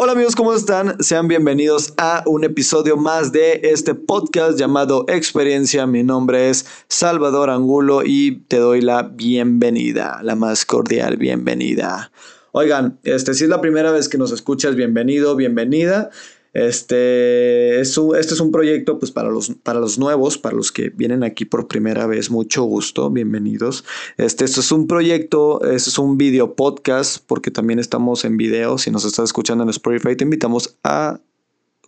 Hola 0.00 0.12
amigos, 0.12 0.36
¿cómo 0.36 0.54
están? 0.54 1.02
Sean 1.02 1.26
bienvenidos 1.26 1.92
a 1.96 2.22
un 2.24 2.44
episodio 2.44 2.96
más 2.96 3.32
de 3.32 3.62
este 3.64 3.96
podcast 3.96 4.56
llamado 4.56 5.04
Experiencia. 5.08 5.88
Mi 5.88 6.04
nombre 6.04 6.50
es 6.50 6.66
Salvador 6.86 7.50
Angulo 7.50 8.02
y 8.04 8.44
te 8.46 8.58
doy 8.58 8.80
la 8.80 9.02
bienvenida, 9.02 10.20
la 10.22 10.36
más 10.36 10.64
cordial 10.64 11.16
bienvenida. 11.16 12.12
Oigan, 12.52 13.00
este, 13.02 13.34
si 13.34 13.42
es 13.42 13.50
la 13.50 13.60
primera 13.60 13.90
vez 13.90 14.08
que 14.08 14.18
nos 14.18 14.30
escuchas, 14.30 14.76
bienvenido, 14.76 15.34
bienvenida. 15.34 16.10
Este 16.52 17.80
es, 17.80 17.96
un, 17.98 18.16
este 18.16 18.34
es 18.34 18.40
un 18.40 18.50
proyecto 18.50 18.98
pues, 18.98 19.10
para, 19.10 19.28
los, 19.28 19.50
para 19.62 19.80
los 19.80 19.98
nuevos, 19.98 20.38
para 20.38 20.56
los 20.56 20.72
que 20.72 20.90
vienen 20.90 21.22
aquí 21.22 21.44
por 21.44 21.68
primera 21.68 22.06
vez. 22.06 22.30
Mucho 22.30 22.64
gusto, 22.64 23.10
bienvenidos. 23.10 23.84
Este, 24.16 24.44
esto 24.44 24.60
es 24.60 24.72
un 24.72 24.86
proyecto, 24.86 25.62
este 25.62 25.90
es 25.90 25.98
un 25.98 26.16
video 26.16 26.54
podcast, 26.54 27.22
porque 27.26 27.50
también 27.50 27.78
estamos 27.78 28.24
en 28.24 28.36
video. 28.36 28.78
Si 28.78 28.90
nos 28.90 29.04
estás 29.04 29.26
escuchando 29.26 29.64
en 29.64 29.70
Spotify, 29.70 30.16
te 30.16 30.24
invitamos 30.24 30.76
a 30.82 31.20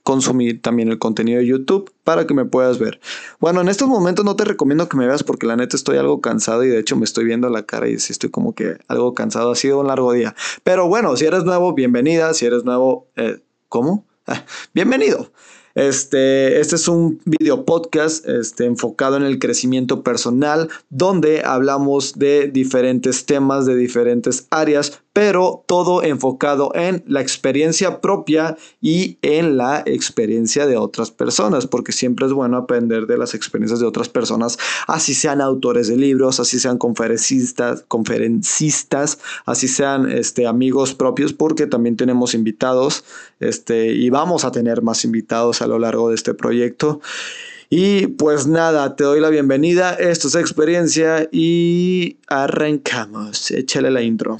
consumir 0.02 0.62
también 0.62 0.88
el 0.88 0.98
contenido 0.98 1.38
de 1.38 1.46
YouTube 1.46 1.92
para 2.04 2.26
que 2.26 2.34
me 2.34 2.44
puedas 2.44 2.78
ver. 2.78 3.00
Bueno, 3.38 3.60
en 3.60 3.68
estos 3.68 3.88
momentos 3.88 4.24
no 4.24 4.36
te 4.36 4.44
recomiendo 4.44 4.88
que 4.88 4.96
me 4.96 5.06
veas 5.06 5.22
porque 5.22 5.46
la 5.46 5.56
neta 5.56 5.76
estoy 5.76 5.98
algo 5.98 6.20
cansado 6.20 6.64
y 6.64 6.68
de 6.68 6.78
hecho 6.78 6.96
me 6.96 7.04
estoy 7.04 7.24
viendo 7.24 7.48
la 7.48 7.64
cara 7.64 7.88
y 7.88 7.94
estoy 7.94 8.30
como 8.30 8.54
que 8.54 8.78
algo 8.88 9.14
cansado. 9.14 9.50
Ha 9.50 9.56
sido 9.56 9.80
un 9.80 9.86
largo 9.86 10.12
día. 10.12 10.34
Pero 10.64 10.88
bueno, 10.88 11.16
si 11.16 11.26
eres 11.26 11.44
nuevo, 11.44 11.74
bienvenida. 11.74 12.34
Si 12.34 12.46
eres 12.46 12.64
nuevo, 12.64 13.08
eh, 13.16 13.40
¿cómo? 13.68 14.04
Bienvenido. 14.74 15.30
Este, 15.76 16.60
este 16.60 16.74
es 16.74 16.88
un 16.88 17.20
video 17.24 17.64
podcast 17.64 18.26
este, 18.26 18.64
enfocado 18.64 19.16
en 19.16 19.22
el 19.22 19.38
crecimiento 19.38 20.02
personal, 20.02 20.68
donde 20.88 21.42
hablamos 21.44 22.18
de 22.18 22.48
diferentes 22.48 23.24
temas, 23.24 23.66
de 23.66 23.76
diferentes 23.76 24.48
áreas, 24.50 25.00
pero 25.12 25.64
todo 25.66 26.02
enfocado 26.02 26.72
en 26.74 27.04
la 27.06 27.20
experiencia 27.20 28.00
propia 28.00 28.56
y 28.80 29.18
en 29.22 29.56
la 29.56 29.82
experiencia 29.86 30.66
de 30.66 30.76
otras 30.76 31.12
personas, 31.12 31.66
porque 31.66 31.92
siempre 31.92 32.26
es 32.26 32.32
bueno 32.32 32.56
aprender 32.56 33.06
de 33.06 33.18
las 33.18 33.34
experiencias 33.34 33.80
de 33.80 33.86
otras 33.86 34.08
personas, 34.08 34.58
así 34.88 35.14
sean 35.14 35.40
autores 35.40 35.86
de 35.88 35.96
libros, 35.96 36.40
así 36.40 36.58
sean 36.58 36.78
conferencistas, 36.78 37.84
conferencistas 37.86 39.18
así 39.46 39.68
sean 39.68 40.10
este, 40.10 40.46
amigos 40.46 40.94
propios, 40.94 41.32
porque 41.32 41.66
también 41.66 41.96
tenemos 41.96 42.34
invitados 42.34 43.04
este, 43.40 43.88
y 43.88 44.10
vamos 44.10 44.44
a 44.44 44.52
tener 44.52 44.82
más 44.82 45.04
invitados 45.04 45.62
a 45.62 45.66
lo 45.66 45.78
largo 45.78 46.10
de 46.10 46.14
este 46.14 46.34
proyecto. 46.34 47.00
Y 47.68 48.08
pues 48.08 48.46
nada, 48.46 48.96
te 48.96 49.04
doy 49.04 49.20
la 49.20 49.30
bienvenida, 49.30 49.94
esto 49.94 50.28
es 50.28 50.34
experiencia 50.34 51.28
y 51.30 52.18
arrancamos, 52.28 53.50
échale 53.50 53.90
la 53.90 54.02
intro. 54.02 54.38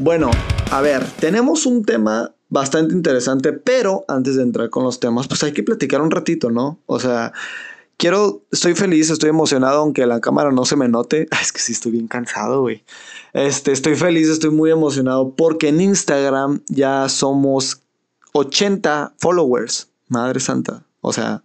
Bueno, 0.00 0.30
a 0.70 0.80
ver, 0.80 1.04
tenemos 1.18 1.66
un 1.66 1.84
tema 1.84 2.32
bastante 2.48 2.94
interesante, 2.94 3.52
pero 3.52 4.04
antes 4.06 4.36
de 4.36 4.42
entrar 4.42 4.70
con 4.70 4.84
los 4.84 5.00
temas, 5.00 5.26
pues 5.26 5.42
hay 5.42 5.52
que 5.52 5.64
platicar 5.64 6.00
un 6.00 6.12
ratito, 6.12 6.50
¿no? 6.50 6.78
O 6.86 7.00
sea, 7.00 7.32
quiero, 7.98 8.42
estoy 8.50 8.74
feliz, 8.74 9.10
estoy 9.10 9.28
emocionado, 9.28 9.80
aunque 9.80 10.06
la 10.06 10.20
cámara 10.20 10.50
no 10.50 10.64
se 10.64 10.76
me 10.76 10.88
note. 10.88 11.28
Es 11.42 11.52
que 11.52 11.60
sí 11.60 11.72
estoy 11.72 11.92
bien 11.92 12.08
cansado, 12.08 12.62
güey. 12.62 12.82
Este, 13.34 13.72
estoy 13.72 13.94
feliz, 13.94 14.28
estoy 14.28 14.50
muy 14.50 14.70
emocionado 14.70 15.34
porque 15.34 15.68
en 15.68 15.82
Instagram 15.82 16.62
ya 16.68 17.10
somos 17.10 17.82
80 18.32 19.14
followers. 19.18 19.88
Madre 20.08 20.40
santa. 20.40 20.84
O 21.02 21.12
sea, 21.12 21.42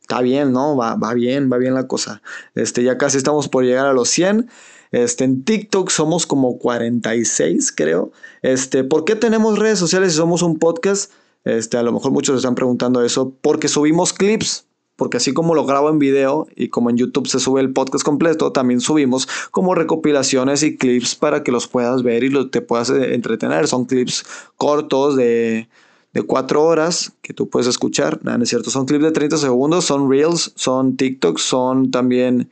está 0.00 0.20
bien, 0.20 0.52
¿no? 0.52 0.76
Va, 0.76 0.96
va 0.96 1.14
bien, 1.14 1.48
va 1.52 1.58
bien 1.58 1.74
la 1.74 1.86
cosa. 1.86 2.22
Este, 2.56 2.82
ya 2.82 2.98
casi 2.98 3.18
estamos 3.18 3.48
por 3.48 3.64
llegar 3.64 3.86
a 3.86 3.92
los 3.92 4.08
100. 4.08 4.50
Este, 4.90 5.24
en 5.24 5.44
TikTok 5.44 5.90
somos 5.90 6.26
como 6.26 6.58
46, 6.58 7.72
creo. 7.72 8.10
Este, 8.42 8.82
¿por 8.82 9.04
qué 9.04 9.14
tenemos 9.14 9.58
redes 9.58 9.78
sociales 9.78 10.12
si 10.12 10.18
somos 10.18 10.42
un 10.42 10.58
podcast? 10.58 11.12
Este, 11.44 11.76
a 11.76 11.82
lo 11.82 11.92
mejor 11.92 12.10
muchos 12.10 12.36
están 12.36 12.54
preguntando 12.56 13.04
eso. 13.04 13.32
Porque 13.40 13.68
subimos 13.68 14.12
clips. 14.12 14.67
Porque 14.98 15.18
así 15.18 15.32
como 15.32 15.54
lo 15.54 15.64
grabo 15.64 15.90
en 15.90 16.00
video 16.00 16.48
y 16.56 16.70
como 16.70 16.90
en 16.90 16.96
YouTube 16.96 17.28
se 17.28 17.38
sube 17.38 17.60
el 17.60 17.72
podcast 17.72 18.04
completo, 18.04 18.50
también 18.50 18.80
subimos 18.80 19.28
como 19.52 19.76
recopilaciones 19.76 20.64
y 20.64 20.76
clips 20.76 21.14
para 21.14 21.44
que 21.44 21.52
los 21.52 21.68
puedas 21.68 22.02
ver 22.02 22.24
y 22.24 22.50
te 22.50 22.62
puedas 22.62 22.90
eh, 22.90 23.14
entretener. 23.14 23.68
Son 23.68 23.84
clips 23.84 24.26
cortos 24.56 25.14
de, 25.14 25.68
de 26.14 26.22
4 26.22 26.64
horas 26.64 27.12
que 27.22 27.32
tú 27.32 27.48
puedes 27.48 27.68
escuchar. 27.68 28.18
No, 28.24 28.42
es 28.42 28.48
cierto, 28.48 28.70
son 28.70 28.86
clips 28.86 29.04
de 29.04 29.12
30 29.12 29.36
segundos, 29.36 29.84
son 29.84 30.10
reels, 30.10 30.50
son 30.56 30.96
TikToks, 30.96 31.42
son 31.42 31.92
también 31.92 32.50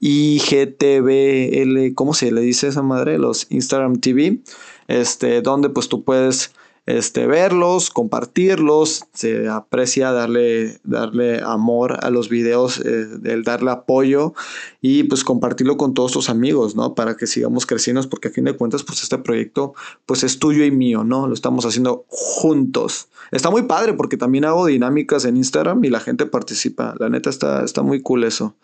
IGTV, 0.00 1.94
¿cómo 1.94 2.12
se 2.12 2.32
le 2.32 2.40
dice 2.40 2.66
esa 2.66 2.82
madre? 2.82 3.18
Los 3.18 3.46
Instagram 3.50 4.00
TV, 4.00 4.40
este, 4.88 5.42
donde 5.42 5.68
pues 5.68 5.88
tú 5.88 6.02
puedes 6.02 6.50
este, 6.86 7.26
verlos, 7.26 7.90
compartirlos, 7.90 9.04
se 9.14 9.48
aprecia 9.48 10.12
darle, 10.12 10.80
darle 10.84 11.40
amor 11.42 11.98
a 12.04 12.10
los 12.10 12.28
videos, 12.28 12.78
eh, 12.80 13.06
el 13.24 13.42
darle 13.42 13.70
apoyo 13.70 14.34
y 14.82 15.04
pues 15.04 15.24
compartirlo 15.24 15.78
con 15.78 15.94
todos 15.94 16.12
tus 16.12 16.28
amigos, 16.28 16.76
¿no? 16.76 16.94
Para 16.94 17.16
que 17.16 17.26
sigamos 17.26 17.64
creciendo, 17.64 18.02
porque 18.10 18.28
a 18.28 18.30
fin 18.30 18.44
de 18.44 18.54
cuentas 18.54 18.82
pues 18.82 19.02
este 19.02 19.16
proyecto 19.18 19.74
pues 20.04 20.24
es 20.24 20.38
tuyo 20.38 20.64
y 20.64 20.70
mío, 20.70 21.04
¿no? 21.04 21.26
Lo 21.26 21.34
estamos 21.34 21.64
haciendo 21.64 22.04
juntos. 22.08 23.08
Está 23.30 23.50
muy 23.50 23.62
padre 23.62 23.94
porque 23.94 24.16
también 24.16 24.44
hago 24.44 24.66
dinámicas 24.66 25.24
en 25.24 25.38
Instagram 25.38 25.82
y 25.84 25.88
la 25.88 26.00
gente 26.00 26.26
participa. 26.26 26.94
La 26.98 27.08
neta 27.08 27.30
está, 27.30 27.64
está 27.64 27.82
muy 27.82 28.02
cool 28.02 28.24
eso. 28.24 28.54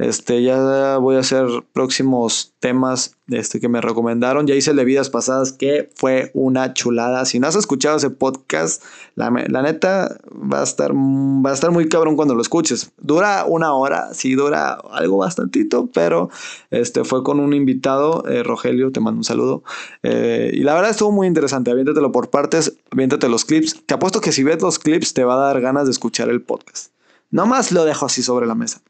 Este, 0.00 0.42
ya 0.42 0.96
voy 0.96 1.16
a 1.16 1.18
hacer 1.18 1.46
próximos 1.74 2.54
temas 2.58 3.16
este, 3.28 3.60
que 3.60 3.68
me 3.68 3.82
recomendaron. 3.82 4.46
Ya 4.46 4.54
hice 4.54 4.70
el 4.70 4.78
de 4.78 4.86
vidas 4.86 5.10
pasadas, 5.10 5.52
que 5.52 5.90
fue 5.94 6.30
una 6.32 6.72
chulada. 6.72 7.26
Si 7.26 7.38
no 7.38 7.46
has 7.46 7.54
escuchado 7.54 7.98
ese 7.98 8.08
podcast, 8.08 8.82
la, 9.14 9.28
neta 9.30 10.16
va 10.32 10.60
a, 10.60 10.62
estar, 10.62 10.92
va 10.94 11.50
a 11.50 11.52
estar 11.52 11.70
muy 11.70 11.86
cabrón 11.90 12.16
cuando 12.16 12.34
lo 12.34 12.40
escuches. 12.40 12.92
Dura 12.96 13.44
una 13.44 13.74
hora, 13.74 14.14
sí, 14.14 14.34
dura 14.34 14.78
algo 14.90 15.18
bastantito, 15.18 15.90
pero 15.92 16.30
este, 16.70 17.04
fue 17.04 17.22
con 17.22 17.38
un 17.38 17.52
invitado, 17.52 18.24
eh, 18.26 18.42
Rogelio, 18.42 18.92
te 18.92 19.00
mando 19.00 19.18
un 19.18 19.24
saludo. 19.24 19.64
Eh, 20.02 20.50
y 20.54 20.60
la 20.60 20.72
verdad 20.72 20.92
estuvo 20.92 21.12
muy 21.12 21.26
interesante. 21.26 21.70
Aviéntatelo 21.70 22.10
por 22.10 22.30
partes, 22.30 22.72
aviéntate 22.90 23.28
los 23.28 23.44
clips. 23.44 23.84
Te 23.84 23.92
apuesto 23.92 24.22
que 24.22 24.32
si 24.32 24.44
ves 24.44 24.62
los 24.62 24.78
clips, 24.78 25.12
te 25.12 25.24
va 25.24 25.34
a 25.34 25.52
dar 25.52 25.60
ganas 25.60 25.84
de 25.84 25.90
escuchar 25.90 26.30
el 26.30 26.40
podcast. 26.40 26.90
Nomás 27.30 27.70
lo 27.70 27.84
dejo 27.84 28.06
así 28.06 28.22
sobre 28.22 28.46
la 28.46 28.54
mesa. 28.54 28.80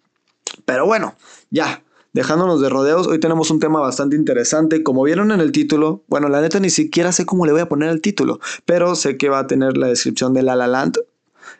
Pero 0.64 0.86
bueno, 0.86 1.14
ya, 1.50 1.82
dejándonos 2.12 2.60
de 2.60 2.68
rodeos, 2.68 3.06
hoy 3.06 3.20
tenemos 3.20 3.50
un 3.50 3.60
tema 3.60 3.80
bastante 3.80 4.16
interesante. 4.16 4.82
Como 4.82 5.02
vieron 5.02 5.30
en 5.32 5.40
el 5.40 5.52
título, 5.52 6.02
bueno, 6.08 6.28
la 6.28 6.40
neta 6.40 6.60
ni 6.60 6.70
siquiera 6.70 7.12
sé 7.12 7.26
cómo 7.26 7.46
le 7.46 7.52
voy 7.52 7.60
a 7.60 7.68
poner 7.68 7.90
el 7.90 8.00
título, 8.00 8.40
pero 8.64 8.94
sé 8.94 9.16
que 9.16 9.28
va 9.28 9.40
a 9.40 9.46
tener 9.46 9.76
la 9.76 9.88
descripción 9.88 10.34
de 10.34 10.42
La 10.42 10.56
La 10.56 10.66
Land, 10.66 10.98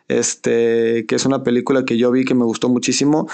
este, 0.08 1.06
que 1.06 1.14
es 1.14 1.24
una 1.24 1.42
película 1.42 1.84
que 1.84 1.96
yo 1.96 2.10
vi 2.10 2.24
que 2.24 2.34
me 2.34 2.44
gustó 2.44 2.68
muchísimo. 2.68 3.28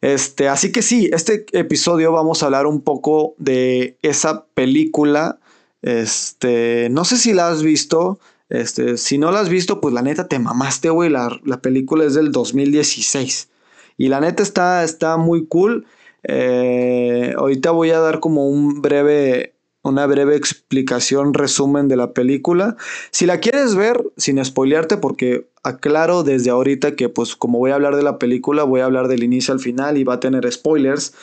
Este, 0.00 0.48
así 0.48 0.70
que 0.70 0.82
sí, 0.82 1.08
este 1.12 1.46
episodio 1.52 2.12
vamos 2.12 2.42
a 2.42 2.46
hablar 2.46 2.66
un 2.66 2.82
poco 2.82 3.34
de 3.38 3.96
esa 4.02 4.44
película. 4.54 5.38
Este, 5.82 6.88
no 6.90 7.04
sé 7.04 7.16
si 7.16 7.32
la 7.32 7.48
has 7.48 7.62
visto. 7.62 8.18
Este, 8.50 8.98
si 8.98 9.16
no 9.16 9.32
la 9.32 9.40
has 9.40 9.48
visto, 9.48 9.80
pues 9.80 9.94
la 9.94 10.02
neta 10.02 10.28
te 10.28 10.38
mamaste, 10.38 10.90
güey. 10.90 11.08
La, 11.08 11.40
la 11.44 11.60
película 11.62 12.04
es 12.04 12.12
del 12.14 12.32
2016. 12.32 13.48
Y 13.96 14.08
la 14.08 14.20
neta 14.20 14.42
está, 14.42 14.84
está 14.84 15.16
muy 15.16 15.46
cool. 15.46 15.86
Eh, 16.24 17.34
ahorita 17.36 17.70
voy 17.70 17.90
a 17.90 18.00
dar 18.00 18.20
como 18.20 18.48
un 18.48 18.82
breve, 18.82 19.54
una 19.82 20.06
breve 20.06 20.36
explicación, 20.36 21.34
resumen 21.34 21.88
de 21.88 21.96
la 21.96 22.12
película. 22.12 22.76
Si 23.10 23.26
la 23.26 23.40
quieres 23.40 23.74
ver, 23.74 24.02
sin 24.16 24.42
spoilearte, 24.44 24.96
porque 24.96 25.48
aclaro 25.62 26.22
desde 26.22 26.50
ahorita 26.50 26.96
que 26.96 27.08
pues 27.08 27.36
como 27.36 27.58
voy 27.58 27.70
a 27.70 27.74
hablar 27.74 27.96
de 27.96 28.02
la 28.02 28.18
película, 28.18 28.64
voy 28.64 28.80
a 28.80 28.86
hablar 28.86 29.08
del 29.08 29.22
inicio 29.22 29.54
al 29.54 29.60
final 29.60 29.96
y 29.98 30.04
va 30.04 30.14
a 30.14 30.20
tener 30.20 30.50
spoilers. 30.50 31.14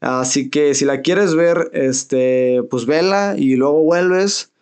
Así 0.00 0.50
que 0.50 0.74
si 0.74 0.84
la 0.84 1.02
quieres 1.02 1.34
ver, 1.34 1.70
este, 1.72 2.62
pues 2.70 2.86
vela 2.86 3.34
y 3.36 3.56
luego 3.56 3.82
vuelves. 3.82 4.52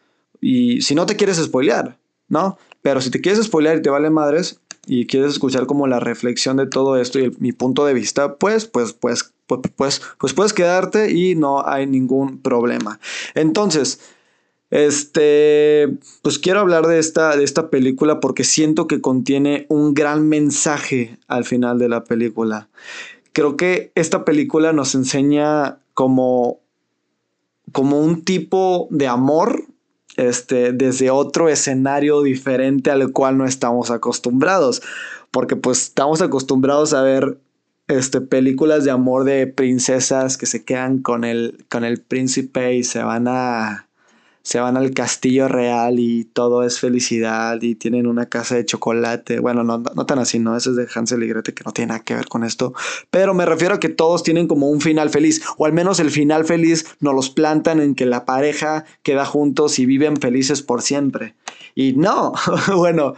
Y 0.40 0.82
si 0.82 0.94
no 0.94 1.06
te 1.06 1.16
quieres 1.16 1.38
spoilear, 1.38 1.98
¿no? 2.28 2.58
Pero 2.82 3.00
si 3.00 3.10
te 3.10 3.20
quieres 3.20 3.44
spoilear 3.44 3.78
y 3.78 3.82
te 3.82 3.90
vale 3.90 4.10
madres, 4.10 4.60
y 4.86 5.06
quieres 5.06 5.32
escuchar 5.32 5.66
como 5.66 5.86
la 5.86 6.00
reflexión 6.00 6.56
de 6.56 6.66
todo 6.66 6.96
esto 6.96 7.18
y 7.18 7.30
mi 7.38 7.52
punto 7.52 7.84
de 7.86 7.94
vista, 7.94 8.36
pues, 8.36 8.66
pues, 8.66 8.92
pues, 8.92 9.32
pues, 9.46 9.60
pues, 9.76 10.02
pues 10.18 10.32
puedes 10.32 10.52
quedarte 10.52 11.12
y 11.12 11.34
no 11.34 11.66
hay 11.66 11.86
ningún 11.86 12.38
problema. 12.38 12.98
Entonces, 13.34 14.00
este, 14.70 15.98
pues 16.22 16.38
quiero 16.38 16.60
hablar 16.60 16.86
de 16.86 16.98
esta, 16.98 17.36
de 17.36 17.44
esta 17.44 17.70
película 17.70 18.20
porque 18.20 18.44
siento 18.44 18.86
que 18.86 19.00
contiene 19.00 19.66
un 19.68 19.94
gran 19.94 20.28
mensaje 20.28 21.16
al 21.28 21.44
final 21.44 21.78
de 21.78 21.88
la 21.88 22.04
película. 22.04 22.68
Creo 23.32 23.56
que 23.56 23.92
esta 23.94 24.24
película 24.24 24.72
nos 24.72 24.94
enseña 24.94 25.78
como, 25.94 26.60
como 27.72 28.00
un 28.00 28.22
tipo 28.24 28.88
de 28.90 29.06
amor 29.06 29.64
este, 30.16 30.72
desde 30.72 31.10
otro 31.10 31.48
escenario 31.48 32.22
diferente 32.22 32.90
al 32.90 33.12
cual 33.12 33.38
no 33.38 33.46
estamos 33.46 33.90
acostumbrados. 33.90 34.82
Porque 35.30 35.56
pues 35.56 35.82
estamos 35.82 36.22
acostumbrados 36.22 36.94
a 36.94 37.02
ver 37.02 37.38
este, 37.88 38.20
películas 38.20 38.84
de 38.84 38.90
amor 38.90 39.24
de 39.24 39.46
princesas 39.46 40.38
que 40.38 40.46
se 40.46 40.64
quedan 40.64 41.00
con 41.00 41.24
el, 41.24 41.64
con 41.70 41.84
el 41.84 42.00
príncipe 42.00 42.74
y 42.74 42.84
se 42.84 43.02
van 43.02 43.26
a 43.28 43.88
se 44.44 44.60
van 44.60 44.76
al 44.76 44.92
castillo 44.92 45.48
real 45.48 45.98
y 45.98 46.24
todo 46.24 46.64
es 46.64 46.78
felicidad 46.78 47.62
y 47.62 47.76
tienen 47.76 48.06
una 48.06 48.26
casa 48.26 48.56
de 48.56 48.66
chocolate. 48.66 49.40
Bueno, 49.40 49.64
no, 49.64 49.78
no 49.78 50.04
tan 50.04 50.18
así, 50.18 50.38
¿no? 50.38 50.54
Eso 50.54 50.70
es 50.70 50.76
de 50.76 50.86
Hansel 50.94 51.22
y 51.22 51.28
Gretel 51.28 51.54
que 51.54 51.64
no 51.64 51.72
tiene 51.72 51.88
nada 51.88 52.04
que 52.04 52.14
ver 52.14 52.26
con 52.26 52.44
esto. 52.44 52.74
Pero 53.10 53.32
me 53.32 53.46
refiero 53.46 53.76
a 53.76 53.80
que 53.80 53.88
todos 53.88 54.22
tienen 54.22 54.46
como 54.46 54.68
un 54.68 54.82
final 54.82 55.08
feliz. 55.08 55.42
O 55.56 55.64
al 55.64 55.72
menos 55.72 55.98
el 55.98 56.10
final 56.10 56.44
feliz 56.44 56.84
nos 57.00 57.14
los 57.14 57.30
plantan 57.30 57.80
en 57.80 57.94
que 57.94 58.04
la 58.04 58.26
pareja 58.26 58.84
queda 59.02 59.24
juntos 59.24 59.78
y 59.78 59.86
viven 59.86 60.18
felices 60.18 60.60
por 60.60 60.82
siempre. 60.82 61.34
Y 61.74 61.94
no, 61.94 62.34
bueno, 62.76 63.14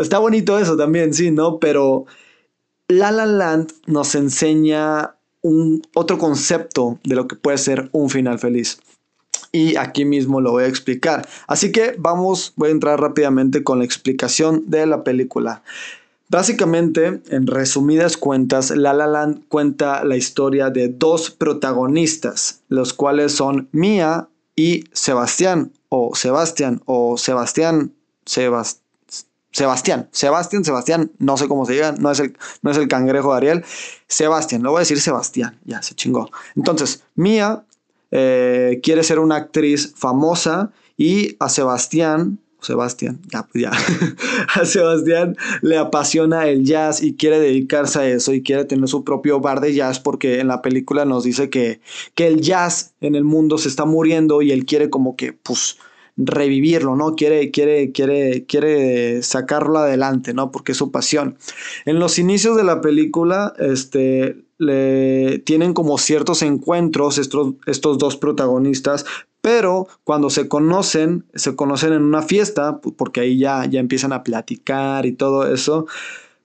está 0.00 0.20
bonito 0.20 0.60
eso 0.60 0.76
también, 0.76 1.12
sí, 1.12 1.32
¿no? 1.32 1.58
Pero 1.58 2.06
La 2.86 3.10
La 3.10 3.26
Land 3.26 3.72
nos 3.86 4.14
enseña 4.14 5.16
un 5.40 5.82
otro 5.92 6.18
concepto 6.18 7.00
de 7.02 7.16
lo 7.16 7.26
que 7.26 7.34
puede 7.34 7.58
ser 7.58 7.88
un 7.90 8.10
final 8.10 8.38
feliz 8.38 8.78
y 9.52 9.76
aquí 9.76 10.04
mismo 10.06 10.40
lo 10.40 10.52
voy 10.52 10.64
a 10.64 10.68
explicar. 10.68 11.28
Así 11.46 11.70
que 11.70 11.94
vamos, 11.98 12.54
voy 12.56 12.70
a 12.70 12.72
entrar 12.72 13.00
rápidamente 13.00 13.62
con 13.62 13.78
la 13.78 13.84
explicación 13.84 14.64
de 14.66 14.86
la 14.86 15.04
película. 15.04 15.62
Básicamente, 16.28 17.20
en 17.28 17.46
resumidas 17.46 18.16
cuentas, 18.16 18.70
La 18.70 18.94
La 18.94 19.06
Land 19.06 19.42
cuenta 19.48 20.02
la 20.02 20.16
historia 20.16 20.70
de 20.70 20.88
dos 20.88 21.30
protagonistas, 21.30 22.62
los 22.68 22.94
cuales 22.94 23.32
son 23.32 23.68
Mia 23.72 24.28
y 24.56 24.84
Sebastián, 24.92 25.72
o 25.90 26.14
Sebastián, 26.14 26.80
o 26.86 27.18
Sebastián, 27.18 27.92
Sebastián. 28.24 28.82
Sebastián, 29.52 30.08
Sebastián, 30.12 30.64
Sebastián, 30.64 31.12
no 31.18 31.36
sé 31.36 31.46
cómo 31.46 31.66
se 31.66 31.74
diga, 31.74 31.92
no 31.92 32.10
es 32.10 32.20
el, 32.20 32.38
no 32.62 32.70
es 32.70 32.78
el 32.78 32.88
cangrejo 32.88 33.32
de 33.32 33.36
Ariel. 33.36 33.64
Sebastián, 34.06 34.62
lo 34.62 34.70
voy 34.70 34.78
a 34.78 34.80
decir 34.80 34.98
Sebastián, 34.98 35.60
ya 35.66 35.82
se 35.82 35.94
chingó. 35.94 36.30
Entonces, 36.56 37.04
Mia 37.14 37.62
eh, 38.12 38.80
quiere 38.82 39.02
ser 39.02 39.18
una 39.18 39.36
actriz 39.36 39.94
famosa 39.96 40.70
y 40.96 41.36
a 41.40 41.48
Sebastián, 41.48 42.38
Sebastián, 42.60 43.20
ya, 43.32 43.42
pues 43.42 43.64
ya, 43.64 43.72
a 44.54 44.64
Sebastián 44.64 45.36
le 45.62 45.78
apasiona 45.78 46.46
el 46.46 46.64
jazz 46.64 47.02
y 47.02 47.16
quiere 47.16 47.40
dedicarse 47.40 47.98
a 47.98 48.08
eso 48.08 48.32
y 48.32 48.42
quiere 48.42 48.64
tener 48.66 48.86
su 48.88 49.02
propio 49.02 49.40
bar 49.40 49.60
de 49.60 49.74
jazz 49.74 49.98
porque 49.98 50.38
en 50.40 50.48
la 50.48 50.62
película 50.62 51.04
nos 51.04 51.24
dice 51.24 51.50
que, 51.50 51.80
que 52.14 52.28
el 52.28 52.40
jazz 52.40 52.94
en 53.00 53.14
el 53.14 53.24
mundo 53.24 53.58
se 53.58 53.68
está 53.68 53.84
muriendo 53.86 54.42
y 54.42 54.52
él 54.52 54.64
quiere 54.66 54.90
como 54.90 55.16
que, 55.16 55.32
pues, 55.32 55.78
revivirlo, 56.16 56.94
¿no? 56.94 57.16
Quiere, 57.16 57.50
quiere, 57.50 57.90
quiere, 57.92 58.44
quiere 58.44 59.22
sacarlo 59.22 59.78
adelante, 59.78 60.34
¿no? 60.34 60.50
Porque 60.50 60.72
es 60.72 60.78
su 60.78 60.90
pasión. 60.90 61.38
En 61.84 61.98
los 61.98 62.18
inicios 62.18 62.56
de 62.56 62.64
la 62.64 62.80
película, 62.80 63.54
este, 63.58 64.36
tienen 65.44 65.74
como 65.74 65.98
ciertos 65.98 66.42
encuentros 66.42 67.18
estos, 67.18 67.54
estos 67.66 67.98
dos 67.98 68.16
protagonistas, 68.16 69.04
pero 69.40 69.88
cuando 70.04 70.30
se 70.30 70.48
conocen, 70.48 71.24
se 71.34 71.56
conocen 71.56 71.92
en 71.92 72.02
una 72.02 72.22
fiesta, 72.22 72.80
porque 72.80 73.20
ahí 73.20 73.38
ya, 73.38 73.66
ya 73.66 73.80
empiezan 73.80 74.12
a 74.12 74.22
platicar 74.22 75.04
y 75.04 75.12
todo 75.12 75.52
eso, 75.52 75.86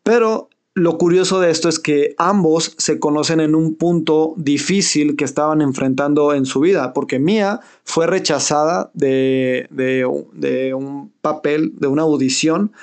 pero 0.03 0.49
lo 0.73 0.97
curioso 0.99 1.39
de 1.39 1.49
esto 1.49 1.69
es 1.69 1.79
que 1.79 2.13
ambos 2.19 2.75
se 2.77 2.99
conocen 2.99 3.39
en 3.39 3.55
un 3.55 3.75
punto 3.75 4.35
difícil 4.37 5.15
que 5.15 5.25
estaban 5.25 5.61
enfrentando 5.61 6.33
en 6.33 6.45
su 6.45 6.59
vida, 6.59 6.93
porque 6.93 7.17
Mia 7.17 7.61
fue 7.83 8.05
rechazada 8.05 8.91
de, 8.93 9.67
de 9.71 10.73
un 10.75 11.11
papel, 11.21 11.73
de 11.79 11.87
una 11.87 12.03
audición, 12.03 12.73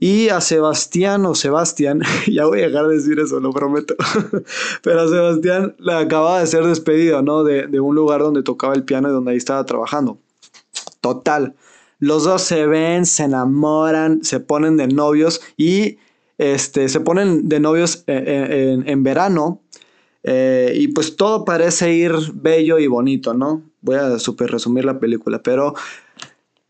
y 0.00 0.30
a 0.30 0.40
Sebastián 0.40 1.26
o 1.26 1.34
Sebastián, 1.34 2.00
ya 2.26 2.46
voy 2.46 2.62
a 2.62 2.68
dejar 2.68 2.88
de 2.88 2.96
decir 2.96 3.20
eso, 3.20 3.38
lo 3.38 3.52
prometo, 3.52 3.94
pero 4.82 5.02
a 5.02 5.08
Sebastián 5.08 5.76
le 5.78 5.92
acaba 5.92 6.40
de 6.40 6.46
ser 6.46 6.64
despedido, 6.64 7.22
¿no? 7.22 7.44
De, 7.44 7.66
de 7.66 7.78
un 7.78 7.94
lugar 7.94 8.22
donde 8.22 8.42
tocaba 8.42 8.74
el 8.74 8.84
piano 8.84 9.10
y 9.10 9.12
donde 9.12 9.32
ahí 9.32 9.36
estaba 9.36 9.64
trabajando. 9.64 10.18
Total, 11.02 11.54
los 11.98 12.24
dos 12.24 12.40
se 12.42 12.66
ven, 12.66 13.04
se 13.04 13.24
enamoran, 13.24 14.24
se 14.24 14.40
ponen 14.40 14.78
de 14.78 14.88
novios 14.88 15.42
y 15.58 15.98
este, 16.38 16.88
se 16.88 17.00
ponen 17.00 17.50
de 17.50 17.60
novios 17.60 18.02
en, 18.06 18.26
en, 18.26 18.88
en 18.88 19.02
verano. 19.02 19.60
Eh, 20.22 20.72
y 20.76 20.88
pues 20.88 21.16
todo 21.16 21.44
parece 21.44 21.94
ir 21.94 22.12
bello 22.34 22.78
y 22.78 22.86
bonito, 22.86 23.34
¿no? 23.34 23.62
Voy 23.82 23.96
a 23.96 24.18
super 24.18 24.50
resumir 24.50 24.84
la 24.84 24.98
película, 24.98 25.42
pero 25.42 25.74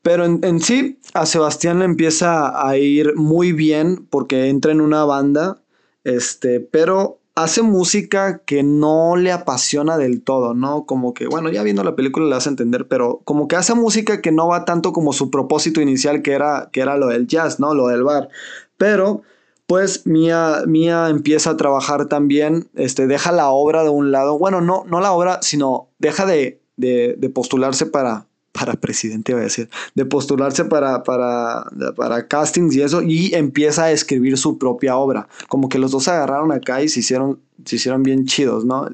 pero 0.02 0.24
en, 0.24 0.60
sí, 0.60 0.98
a 1.12 1.26
Sebastián 1.26 1.80
le 1.80 1.84
empieza 1.84 2.66
a 2.66 2.76
ir 2.76 3.14
muy 3.16 3.52
bien 3.52 4.06
porque 4.08 4.48
entra 4.48 4.72
en 4.72 4.80
una 4.80 5.04
banda, 5.04 5.62
este, 6.04 6.60
pero 6.60 7.18
hace 7.34 7.62
música 7.62 8.38
que 8.44 8.62
no 8.62 9.16
le 9.16 9.30
apasiona 9.32 9.98
del 9.98 10.22
todo, 10.22 10.54
¿no? 10.54 10.86
Como 10.86 11.12
que, 11.12 11.26
bueno, 11.26 11.50
ya 11.50 11.62
viendo 11.62 11.84
la 11.84 11.96
película 11.96 12.26
le 12.26 12.34
vas 12.34 12.46
a 12.46 12.50
entender, 12.50 12.88
pero 12.88 13.20
como 13.24 13.46
que 13.46 13.56
hace 13.56 13.74
música 13.74 14.22
que 14.22 14.32
no 14.32 14.48
va 14.48 14.64
tanto 14.64 14.92
como 14.92 15.12
su 15.12 15.30
propósito 15.30 15.80
inicial, 15.82 16.22
que 16.22 16.32
era, 16.32 16.70
que 16.72 16.80
era 16.80 16.96
lo 16.96 17.08
del 17.08 17.26
jazz, 17.26 17.60
¿no? 17.60 17.74
Lo 17.74 17.88
del 17.88 18.02
bar. 18.02 18.30
Pero, 18.78 19.22
pues, 19.66 20.06
Mía, 20.06 20.62
Mía 20.66 21.08
empieza 21.10 21.50
a 21.50 21.56
trabajar 21.58 22.06
también, 22.06 22.70
este, 22.74 23.06
deja 23.06 23.32
la 23.32 23.50
obra 23.50 23.84
de 23.84 23.90
un 23.90 24.12
lado, 24.12 24.38
bueno, 24.38 24.62
no, 24.62 24.84
no 24.86 25.00
la 25.00 25.12
obra, 25.12 25.40
sino 25.42 25.88
deja 25.98 26.24
de, 26.24 26.60
de 26.76 27.30
postularse 27.34 27.84
para, 27.84 28.26
para 28.60 28.74
presidente, 28.74 29.32
voy 29.32 29.40
a 29.40 29.44
decir, 29.44 29.70
de 29.94 30.04
postularse 30.04 30.66
para, 30.66 31.02
para, 31.02 31.64
para 31.96 32.28
castings 32.28 32.76
y 32.76 32.82
eso, 32.82 33.00
y 33.00 33.34
empieza 33.34 33.84
a 33.84 33.90
escribir 33.90 34.36
su 34.36 34.58
propia 34.58 34.96
obra. 34.96 35.28
Como 35.48 35.70
que 35.70 35.78
los 35.78 35.92
dos 35.92 36.04
se 36.04 36.10
agarraron 36.10 36.52
acá 36.52 36.82
y 36.82 36.90
se 36.90 37.00
hicieron, 37.00 37.40
se 37.64 37.76
hicieron 37.76 38.02
bien 38.02 38.26
chidos, 38.26 38.66
¿no? 38.66 38.86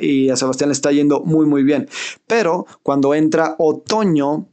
Y 0.00 0.30
a 0.30 0.36
Sebastián 0.36 0.68
le 0.68 0.74
está 0.74 0.92
yendo 0.92 1.20
muy, 1.24 1.46
muy 1.46 1.64
bien. 1.64 1.88
Pero 2.28 2.66
cuando 2.84 3.12
entra 3.12 3.56
otoño, 3.58 4.46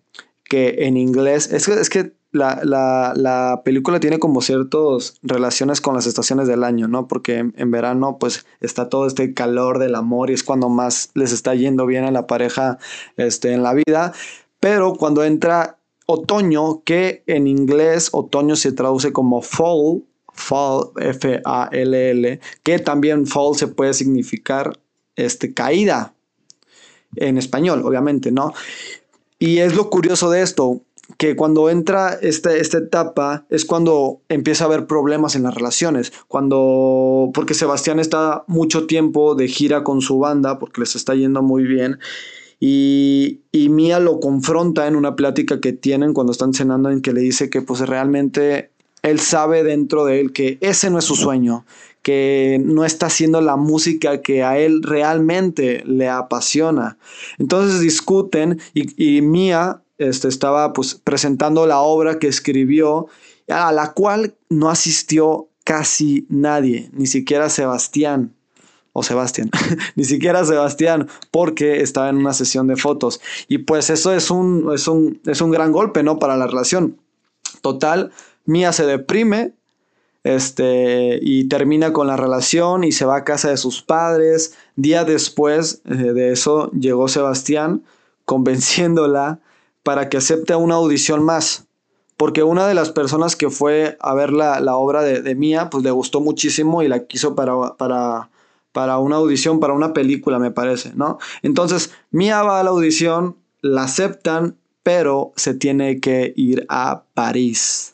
que 0.45 0.77
en 0.79 0.97
inglés, 0.97 1.51
es 1.51 1.67
es 1.67 1.89
que 1.91 2.13
la, 2.33 2.59
la, 2.63 3.13
la, 3.15 3.61
película 3.63 3.99
tiene 3.99 4.19
como 4.19 4.41
ciertas 4.41 5.15
relaciones 5.21 5.79
con 5.79 5.93
las 5.93 6.07
estaciones 6.07 6.47
del 6.47 6.63
año, 6.63 6.87
¿no? 6.87 7.07
Porque 7.07 7.37
en, 7.55 7.71
verano 7.71 8.17
pues 8.19 8.45
está 8.59 8.89
todo 8.89 9.07
este 9.07 9.33
calor 9.33 9.79
del 9.79 9.95
amor 9.95 10.29
y 10.29 10.33
es 10.33 10.43
cuando 10.43 10.67
más 10.67 11.11
les 11.13 11.31
está 11.31 11.53
yendo 11.55 11.85
bien 11.85 12.03
a 12.03 12.11
la 12.11 12.27
pareja 12.27 12.79
este, 13.17 13.53
en 13.53 13.63
la 13.63 13.73
vida. 13.73 14.13
Pero 14.59 14.95
cuando 14.95 15.23
entra 15.23 15.77
otoño, 16.07 16.81
que 16.83 17.23
en 17.27 17.47
inglés 17.47 18.09
otoño 18.11 18.55
se 18.55 18.71
traduce 18.71 19.13
como 19.13 19.41
fall, 19.41 20.03
fall, 20.33 20.89
F-A-L-L, 20.99 22.39
que 22.63 22.79
también 22.79 23.27
fall 23.27 23.55
se 23.55 23.67
puede 23.67 23.93
significar 23.93 24.79
este, 25.15 25.53
caída 25.53 26.13
en 27.15 27.37
español, 27.37 27.83
obviamente, 27.85 28.31
¿no? 28.31 28.53
Y 29.37 29.59
es 29.59 29.75
lo 29.75 29.89
curioso 29.89 30.31
de 30.31 30.41
esto, 30.41 30.81
que 31.17 31.35
cuando 31.35 31.69
entra 31.69 32.13
esta, 32.13 32.55
esta 32.55 32.77
etapa 32.77 33.45
es 33.49 33.65
cuando 33.65 34.21
empieza 34.29 34.63
a 34.63 34.67
haber 34.67 34.87
problemas 34.87 35.35
en 35.35 35.43
las 35.43 35.53
relaciones, 35.53 36.13
cuando, 36.27 37.31
porque 37.33 37.53
Sebastián 37.53 37.99
está 37.99 38.43
mucho 38.47 38.87
tiempo 38.87 39.35
de 39.35 39.47
gira 39.47 39.83
con 39.83 40.01
su 40.01 40.19
banda, 40.19 40.59
porque 40.59 40.81
les 40.81 40.95
está 40.95 41.13
yendo 41.13 41.41
muy 41.41 41.63
bien, 41.63 41.99
y, 42.59 43.41
y 43.51 43.69
Mía 43.69 43.99
lo 43.99 44.19
confronta 44.19 44.87
en 44.87 44.95
una 44.95 45.15
plática 45.15 45.59
que 45.59 45.73
tienen 45.73 46.13
cuando 46.13 46.31
están 46.31 46.53
cenando, 46.53 46.89
en 46.89 47.01
que 47.01 47.11
le 47.11 47.21
dice 47.21 47.49
que 47.49 47.61
pues 47.61 47.81
realmente 47.81 48.71
él 49.01 49.19
sabe 49.19 49.63
dentro 49.63 50.05
de 50.05 50.21
él 50.21 50.31
que 50.31 50.57
ese 50.61 50.89
no 50.89 50.97
es 50.97 51.03
su 51.03 51.15
sueño, 51.15 51.65
que 52.01 52.61
no 52.63 52.85
está 52.85 53.07
haciendo 53.07 53.41
la 53.41 53.57
música 53.57 54.21
que 54.21 54.43
a 54.43 54.57
él 54.57 54.81
realmente 54.81 55.83
le 55.85 56.07
apasiona. 56.07 56.97
Entonces 57.37 57.81
discuten 57.81 58.61
y, 58.73 59.17
y 59.17 59.21
Mía 59.21 59.82
este, 59.97 60.27
estaba 60.27 60.73
pues, 60.73 60.95
presentando 60.95 61.65
la 61.67 61.81
obra 61.81 62.19
que 62.19 62.27
escribió, 62.27 63.07
a 63.47 63.71
la 63.71 63.93
cual 63.93 64.35
no 64.49 64.69
asistió 64.69 65.49
casi 65.63 66.25
nadie, 66.29 66.89
ni 66.93 67.07
siquiera 67.07 67.49
Sebastián 67.49 68.33
o 68.91 69.03
Sebastián, 69.03 69.49
ni 69.95 70.03
siquiera 70.03 70.45
Sebastián, 70.45 71.07
porque 71.31 71.81
estaba 71.81 72.09
en 72.09 72.17
una 72.17 72.33
sesión 72.33 72.67
de 72.67 72.75
fotos. 72.75 73.21
Y 73.47 73.59
pues 73.59 73.89
eso 73.89 74.13
es 74.13 74.29
un, 74.29 74.71
es 74.73 74.87
un, 74.87 75.21
es 75.25 75.41
un 75.41 75.51
gran 75.51 75.71
golpe, 75.71 76.03
¿no? 76.03 76.19
Para 76.19 76.37
la 76.37 76.47
relación. 76.47 76.97
Total, 77.61 78.11
Mía 78.45 78.73
se 78.73 78.85
deprime 78.85 79.53
este, 80.23 81.19
y 81.21 81.47
termina 81.47 81.93
con 81.93 82.07
la 82.07 82.17
relación 82.17 82.83
y 82.83 82.91
se 82.91 83.05
va 83.05 83.17
a 83.17 83.23
casa 83.23 83.49
de 83.49 83.57
sus 83.57 83.81
padres. 83.81 84.55
Día 84.75 85.05
después 85.05 85.81
eh, 85.85 85.93
de 85.93 86.31
eso 86.31 86.71
llegó 86.71 87.07
Sebastián 87.07 87.83
convenciéndola 88.25 89.39
para 89.83 90.09
que 90.09 90.17
acepte 90.17 90.55
una 90.55 90.75
audición 90.75 91.23
más. 91.23 91.67
Porque 92.17 92.43
una 92.43 92.67
de 92.67 92.73
las 92.73 92.91
personas 92.91 93.35
que 93.35 93.49
fue 93.49 93.97
a 93.99 94.13
ver 94.13 94.31
la, 94.31 94.75
obra 94.75 95.01
de, 95.01 95.21
de, 95.21 95.35
Mía, 95.35 95.69
pues 95.69 95.83
le 95.83 95.91
gustó 95.91 96.21
muchísimo 96.21 96.83
y 96.83 96.87
la 96.87 97.05
quiso 97.05 97.35
para, 97.35 97.75
para, 97.75 98.29
para 98.71 98.99
una 98.99 99.17
audición, 99.17 99.59
para 99.59 99.73
una 99.73 99.93
película, 99.93 100.39
me 100.39 100.51
parece, 100.51 100.93
¿no? 100.95 101.17
Entonces, 101.41 101.91
Mía 102.11 102.43
va 102.43 102.59
a 102.59 102.63
la 102.63 102.69
audición, 102.69 103.37
la 103.61 103.83
aceptan, 103.83 104.57
pero 104.83 105.33
se 105.35 105.53
tiene 105.53 105.99
que 105.99 106.33
ir 106.35 106.65
a 106.69 107.03
París. 107.13 107.93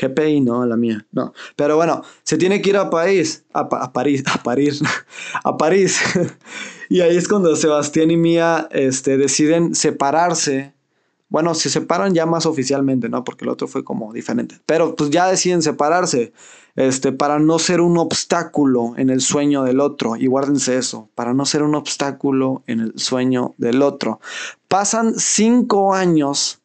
GPI, 0.00 0.40
no, 0.40 0.64
la 0.64 0.76
mía, 0.76 1.06
no. 1.12 1.34
Pero 1.56 1.76
bueno, 1.76 2.02
se 2.22 2.38
tiene 2.38 2.62
que 2.62 2.70
ir 2.70 2.76
a 2.76 2.88
París, 2.88 3.44
a, 3.52 3.60
a 3.60 3.92
París, 3.92 4.24
a 4.32 4.42
París, 4.42 4.82
a 5.44 5.56
París. 5.56 6.00
y 6.88 7.00
ahí 7.00 7.16
es 7.16 7.28
cuando 7.28 7.54
Sebastián 7.54 8.10
y 8.10 8.16
Mía 8.16 8.68
este, 8.72 9.16
deciden 9.16 9.74
separarse. 9.74 10.74
Bueno, 11.30 11.54
se 11.54 11.70
separan 11.70 12.12
ya 12.12 12.26
más 12.26 12.44
oficialmente, 12.44 13.08
¿no? 13.08 13.24
Porque 13.24 13.44
el 13.44 13.50
otro 13.50 13.68
fue 13.68 13.84
como 13.84 14.12
diferente. 14.12 14.60
Pero 14.66 14.94
pues 14.94 15.10
ya 15.10 15.28
deciden 15.28 15.62
separarse, 15.62 16.32
este, 16.76 17.12
para 17.12 17.38
no 17.38 17.58
ser 17.58 17.80
un 17.80 17.96
obstáculo 17.96 18.94
en 18.96 19.08
el 19.08 19.20
sueño 19.20 19.62
del 19.62 19.80
otro. 19.80 20.16
Y 20.16 20.26
guárdense 20.26 20.76
eso, 20.76 21.08
para 21.14 21.32
no 21.32 21.46
ser 21.46 21.62
un 21.62 21.74
obstáculo 21.74 22.62
en 22.66 22.80
el 22.80 22.98
sueño 22.98 23.54
del 23.56 23.80
otro. 23.80 24.20
Pasan 24.68 25.14
cinco 25.16 25.94
años 25.94 26.60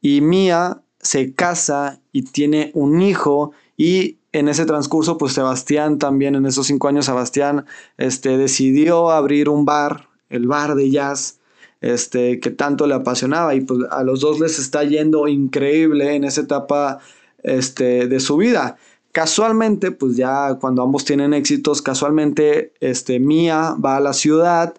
y 0.00 0.22
Mía 0.22 0.82
se 1.00 1.34
casa 1.34 2.00
y 2.10 2.22
tiene 2.22 2.70
un 2.74 3.02
hijo 3.02 3.52
y 3.76 4.18
en 4.32 4.48
ese 4.48 4.66
transcurso, 4.66 5.16
pues 5.16 5.32
Sebastián 5.32 5.98
también, 5.98 6.34
en 6.34 6.46
esos 6.46 6.66
cinco 6.66 6.88
años, 6.88 7.06
Sebastián 7.06 7.64
este, 7.96 8.36
decidió 8.36 9.10
abrir 9.10 9.48
un 9.48 9.64
bar, 9.64 10.08
el 10.28 10.46
bar 10.46 10.74
de 10.74 10.90
jazz, 10.90 11.37
este, 11.80 12.40
que 12.40 12.50
tanto 12.50 12.86
le 12.86 12.94
apasionaba 12.94 13.54
y 13.54 13.60
pues 13.60 13.80
a 13.90 14.02
los 14.02 14.20
dos 14.20 14.40
les 14.40 14.58
está 14.58 14.84
yendo 14.84 15.28
increíble 15.28 16.14
en 16.14 16.24
esa 16.24 16.42
etapa 16.42 16.98
este, 17.42 18.08
de 18.08 18.20
su 18.20 18.36
vida. 18.36 18.76
Casualmente, 19.12 19.90
pues 19.90 20.16
ya 20.16 20.56
cuando 20.60 20.82
ambos 20.82 21.04
tienen 21.04 21.34
éxitos, 21.34 21.82
casualmente, 21.82 22.72
este, 22.80 23.18
Mía 23.20 23.74
va 23.82 23.96
a 23.96 24.00
la 24.00 24.12
ciudad 24.12 24.74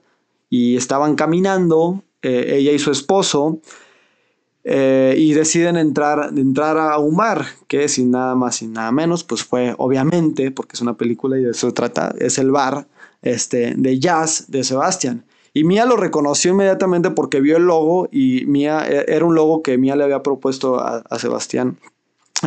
y 0.49 0.77
estaban 0.77 1.15
caminando, 1.15 2.03
eh, 2.21 2.55
ella 2.57 2.71
y 2.71 2.79
su 2.79 2.91
esposo, 2.91 3.59
eh, 4.63 5.15
y 5.17 5.33
deciden 5.33 5.77
entrar, 5.77 6.31
entrar 6.35 6.77
a 6.77 6.97
un 6.99 7.15
bar, 7.15 7.45
que 7.67 7.87
sin 7.87 8.11
nada 8.11 8.35
más 8.35 8.61
y 8.61 8.67
nada 8.67 8.91
menos, 8.91 9.23
pues 9.23 9.43
fue 9.43 9.73
obviamente, 9.77 10.51
porque 10.51 10.75
es 10.75 10.81
una 10.81 10.95
película 10.95 11.37
y 11.37 11.43
de 11.43 11.51
eso 11.51 11.73
trata, 11.73 12.13
es 12.19 12.37
el 12.37 12.51
bar 12.51 12.87
este, 13.21 13.73
de 13.75 13.99
jazz 13.99 14.45
de 14.47 14.63
Sebastián. 14.63 15.25
Y 15.53 15.63
Mia 15.63 15.85
lo 15.85 15.97
reconoció 15.97 16.51
inmediatamente 16.51 17.11
porque 17.11 17.41
vio 17.41 17.57
el 17.57 17.63
logo 17.63 18.07
y 18.11 18.45
Mia 18.45 18.87
e, 18.87 19.05
era 19.07 19.25
un 19.25 19.35
logo 19.35 19.61
que 19.63 19.77
Mia 19.77 19.95
le 19.95 20.03
había 20.03 20.23
propuesto 20.23 20.79
a, 20.79 21.03
Sebastián 21.17 21.77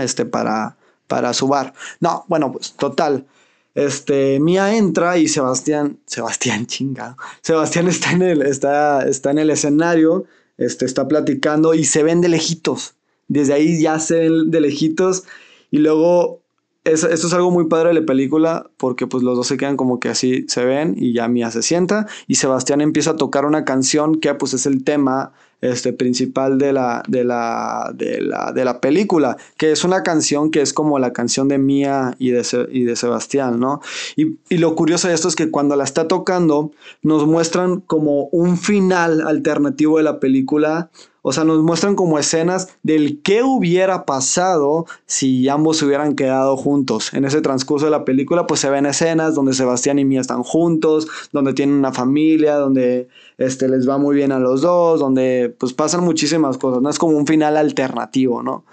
este, 0.00 0.24
para, 0.24 0.76
para 1.08 1.32
su 1.32 1.48
bar. 1.48 1.74
No, 2.00 2.24
bueno, 2.28 2.52
pues 2.52 2.72
total. 2.72 3.26
Este, 3.74 4.38
Mia 4.40 4.76
entra 4.76 5.18
y 5.18 5.28
Sebastián, 5.28 5.98
Sebastián 6.06 6.66
chingado, 6.68 7.16
Sebastián 7.40 7.88
está 7.88 8.12
en 8.12 8.22
el, 8.22 8.42
está, 8.42 9.06
está 9.08 9.30
en 9.30 9.38
el 9.38 9.50
escenario 9.50 10.26
este, 10.58 10.84
está 10.84 11.08
platicando 11.08 11.74
y 11.74 11.84
se 11.84 12.02
ven 12.02 12.20
de 12.20 12.28
lejitos. 12.28 12.94
Desde 13.28 13.54
ahí 13.54 13.80
ya 13.80 13.98
se 13.98 14.16
ven 14.16 14.50
de 14.50 14.60
lejitos 14.60 15.24
y 15.70 15.78
luego 15.78 16.41
eso, 16.84 17.08
esto 17.08 17.26
es 17.26 17.32
algo 17.32 17.50
muy 17.50 17.66
padre 17.68 17.88
de 17.88 18.00
la 18.00 18.06
película 18.06 18.70
porque 18.76 19.06
pues 19.06 19.22
los 19.22 19.36
dos 19.36 19.46
se 19.46 19.56
quedan 19.56 19.76
como 19.76 20.00
que 20.00 20.08
así 20.08 20.44
se 20.48 20.64
ven 20.64 20.94
y 20.96 21.12
ya 21.12 21.28
Mia 21.28 21.50
se 21.50 21.62
sienta 21.62 22.06
y 22.26 22.36
Sebastián 22.36 22.80
empieza 22.80 23.12
a 23.12 23.16
tocar 23.16 23.44
una 23.44 23.64
canción 23.64 24.16
que 24.16 24.34
pues 24.34 24.54
es 24.54 24.66
el 24.66 24.82
tema 24.82 25.32
este, 25.62 25.92
principal 25.92 26.58
de 26.58 26.72
la, 26.72 27.04
de, 27.06 27.22
la, 27.22 27.92
de, 27.94 28.20
la, 28.20 28.52
de 28.52 28.64
la 28.64 28.80
película, 28.80 29.36
que 29.56 29.70
es 29.70 29.84
una 29.84 30.02
canción 30.02 30.50
que 30.50 30.60
es 30.60 30.72
como 30.72 30.98
la 30.98 31.12
canción 31.12 31.46
de 31.46 31.58
Mía 31.58 32.16
y 32.18 32.30
de, 32.30 32.44
y 32.72 32.82
de 32.82 32.96
Sebastián, 32.96 33.60
¿no? 33.60 33.80
Y, 34.16 34.38
y 34.48 34.58
lo 34.58 34.74
curioso 34.74 35.06
de 35.06 35.14
esto 35.14 35.28
es 35.28 35.36
que 35.36 35.52
cuando 35.52 35.76
la 35.76 35.84
está 35.84 36.08
tocando, 36.08 36.72
nos 37.02 37.26
muestran 37.26 37.80
como 37.80 38.24
un 38.32 38.58
final 38.58 39.20
alternativo 39.20 39.98
de 39.98 40.02
la 40.02 40.18
película 40.18 40.90
o 41.24 41.32
sea, 41.32 41.44
nos 41.44 41.62
muestran 41.62 41.94
como 41.94 42.18
escenas 42.18 42.68
del 42.82 43.22
qué 43.22 43.44
hubiera 43.44 44.04
pasado 44.04 44.86
si 45.06 45.48
ambos 45.48 45.76
se 45.76 45.86
hubieran 45.86 46.16
quedado 46.16 46.56
juntos. 46.56 47.14
En 47.14 47.24
ese 47.24 47.40
transcurso 47.40 47.84
de 47.84 47.92
la 47.92 48.04
película, 48.04 48.48
pues 48.48 48.58
se 48.58 48.68
ven 48.68 48.86
escenas 48.86 49.36
donde 49.36 49.54
Sebastián 49.54 50.00
y 50.00 50.04
Mía 50.04 50.20
están 50.20 50.42
juntos, 50.42 51.06
donde 51.30 51.54
tienen 51.54 51.76
una 51.76 51.92
familia, 51.92 52.56
donde 52.56 53.08
este, 53.38 53.68
les 53.68 53.88
va 53.88 53.98
muy 53.98 54.16
bien 54.16 54.32
a 54.32 54.40
los 54.40 54.62
dos, 54.62 54.98
donde 54.98 55.54
pues 55.58 55.72
pasan 55.72 56.02
muchísimas 56.02 56.58
cosas. 56.58 56.82
No 56.82 56.90
es 56.90 56.98
como 56.98 57.16
un 57.16 57.26
final 57.26 57.56
alternativo, 57.56 58.42
¿no? 58.42 58.64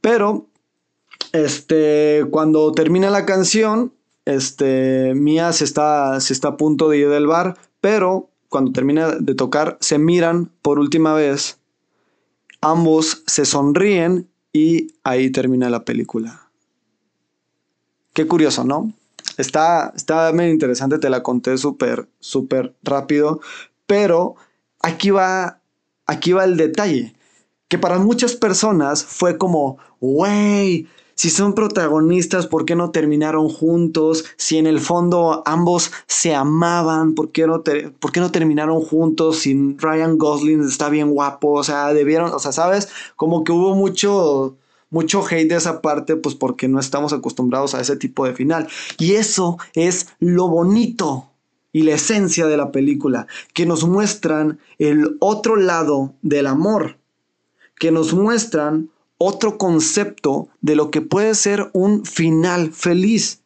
Pero, 0.00 0.46
este, 1.32 2.26
cuando 2.30 2.72
termina 2.72 3.08
la 3.08 3.24
canción, 3.24 3.92
este, 4.24 5.14
Mía 5.14 5.52
se 5.52 5.62
está, 5.62 6.20
se 6.20 6.32
está 6.32 6.48
a 6.48 6.56
punto 6.56 6.88
de 6.88 6.98
ir 6.98 7.08
del 7.08 7.28
bar, 7.28 7.56
pero 7.80 8.30
cuando 8.48 8.72
termina 8.72 9.10
de 9.10 9.34
tocar, 9.34 9.78
se 9.80 9.98
miran 9.98 10.50
por 10.62 10.78
última 10.78 11.14
vez 11.14 11.57
Ambos 12.60 13.22
se 13.26 13.44
sonríen 13.44 14.28
y 14.52 14.94
ahí 15.04 15.30
termina 15.30 15.70
la 15.70 15.84
película. 15.84 16.50
Qué 18.12 18.26
curioso, 18.26 18.64
¿no? 18.64 18.92
Está, 19.36 19.92
está 19.94 20.32
muy 20.32 20.46
interesante, 20.46 20.98
te 20.98 21.10
la 21.10 21.22
conté 21.22 21.56
súper, 21.58 22.08
súper 22.18 22.74
rápido, 22.82 23.40
pero 23.86 24.34
aquí 24.80 25.10
va, 25.10 25.60
aquí 26.06 26.32
va 26.32 26.44
el 26.44 26.56
detalle, 26.56 27.14
que 27.68 27.78
para 27.78 27.98
muchas 27.98 28.34
personas 28.34 29.04
fue 29.04 29.38
como, 29.38 29.78
wey, 30.00 30.88
si 31.18 31.30
son 31.30 31.52
protagonistas, 31.52 32.46
¿por 32.46 32.64
qué 32.64 32.76
no 32.76 32.92
terminaron 32.92 33.48
juntos? 33.48 34.24
Si 34.36 34.56
en 34.56 34.68
el 34.68 34.78
fondo 34.78 35.42
ambos 35.46 35.90
se 36.06 36.32
amaban, 36.32 37.16
¿por 37.16 37.32
qué 37.32 37.44
no, 37.44 37.64
¿por 37.98 38.12
qué 38.12 38.20
no 38.20 38.30
terminaron 38.30 38.80
juntos? 38.80 39.40
Si 39.40 39.74
Ryan 39.78 40.16
Gosling 40.16 40.62
está 40.62 40.88
bien 40.88 41.10
guapo, 41.10 41.54
o 41.54 41.64
sea, 41.64 41.92
debieron, 41.92 42.32
o 42.32 42.38
sea, 42.38 42.52
¿sabes? 42.52 42.88
Como 43.16 43.42
que 43.42 43.50
hubo 43.50 43.74
mucho, 43.74 44.54
mucho 44.90 45.26
hate 45.28 45.48
de 45.48 45.56
esa 45.56 45.82
parte, 45.82 46.14
pues 46.14 46.36
porque 46.36 46.68
no 46.68 46.78
estamos 46.78 47.12
acostumbrados 47.12 47.74
a 47.74 47.80
ese 47.80 47.96
tipo 47.96 48.24
de 48.24 48.34
final. 48.34 48.68
Y 48.96 49.14
eso 49.14 49.58
es 49.74 50.10
lo 50.20 50.46
bonito 50.46 51.26
y 51.72 51.82
la 51.82 51.94
esencia 51.94 52.46
de 52.46 52.56
la 52.56 52.70
película, 52.70 53.26
que 53.54 53.66
nos 53.66 53.84
muestran 53.84 54.60
el 54.78 55.16
otro 55.18 55.56
lado 55.56 56.14
del 56.22 56.46
amor, 56.46 56.96
que 57.76 57.90
nos 57.90 58.14
muestran 58.14 58.90
otro 59.18 59.58
concepto 59.58 60.48
de 60.60 60.76
lo 60.76 60.90
que 60.90 61.00
puede 61.00 61.34
ser 61.34 61.70
un 61.72 62.04
final 62.04 62.72
feliz. 62.72 63.42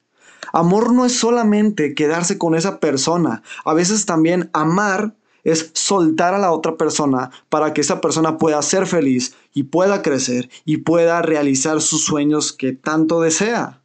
Amor 0.53 0.93
no 0.93 1.05
es 1.07 1.19
solamente 1.19 1.95
quedarse 1.95 2.37
con 2.39 2.55
esa 2.55 2.79
persona, 2.79 3.43
a 3.65 3.75
veces 3.75 4.07
también 4.07 4.51
amar 4.53 5.15
es 5.45 5.71
soltar 5.75 6.35
a 6.35 6.39
la 6.39 6.53
otra 6.53 6.77
persona 6.77 7.31
para 7.49 7.73
que 7.73 7.81
esa 7.81 8.01
persona 8.01 8.39
pueda 8.39 8.63
ser 8.63 8.87
feliz 8.87 9.35
y 9.53 9.65
pueda 9.65 10.03
crecer 10.03 10.51
y 10.65 10.79
pueda 10.79 11.21
realizar 11.23 11.81
sus 11.81 12.05
sueños 12.05 12.53
que 12.53 12.73
tanto 12.73 13.21
desea. 13.21 13.81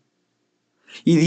Y 1.03 1.17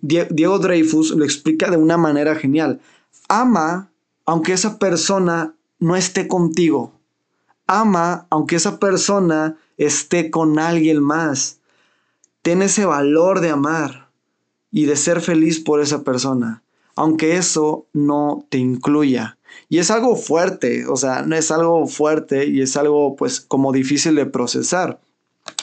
Diego, 0.00 0.58
Dreyfus 0.58 1.10
lo 1.10 1.24
explica 1.24 1.70
de 1.70 1.76
una 1.76 1.96
manera 1.96 2.34
genial. 2.34 2.80
Ama 3.28 3.90
aunque 4.26 4.52
esa 4.52 4.78
persona 4.78 5.54
no 5.78 5.96
esté 5.96 6.28
contigo. 6.28 6.92
Ama 7.66 8.26
aunque 8.30 8.56
esa 8.56 8.78
persona 8.78 9.56
esté 9.78 10.30
con 10.30 10.58
alguien 10.58 11.02
más. 11.02 11.60
Ten 12.42 12.62
ese 12.62 12.84
valor 12.84 13.40
de 13.40 13.50
amar 13.50 14.08
y 14.70 14.86
de 14.86 14.96
ser 14.96 15.20
feliz 15.20 15.60
por 15.60 15.80
esa 15.80 16.02
persona, 16.02 16.62
aunque 16.96 17.36
eso 17.36 17.86
no 17.92 18.46
te 18.50 18.58
incluya. 18.58 19.38
Y 19.68 19.78
es 19.78 19.90
algo 19.90 20.16
fuerte, 20.16 20.86
o 20.86 20.96
sea, 20.96 21.24
es 21.32 21.50
algo 21.50 21.86
fuerte 21.86 22.46
y 22.46 22.60
es 22.60 22.76
algo 22.76 23.16
pues 23.16 23.40
como 23.40 23.72
difícil 23.72 24.16
de 24.16 24.26
procesar. 24.26 25.00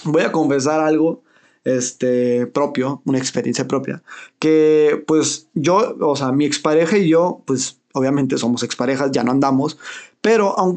Voy 0.04 0.24
a 0.24 0.32
confesar 0.32 0.80
algo 0.80 1.24
este 1.64 2.48
propio, 2.48 3.02
una 3.06 3.18
experiencia 3.18 3.68
propia, 3.68 4.02
que 4.40 5.04
pues 5.06 5.48
yo, 5.54 5.96
o 6.00 6.16
sea, 6.16 6.32
mi 6.32 6.46
expareja 6.46 6.98
y 6.98 7.10
yo, 7.10 7.42
pues 7.46 7.80
obviamente 7.94 8.38
somos 8.38 8.64
exparejas, 8.64 9.12
ya 9.12 9.24
no 9.24 9.32
andamos, 9.32 9.78
pero 10.22 10.58
aún, 10.58 10.74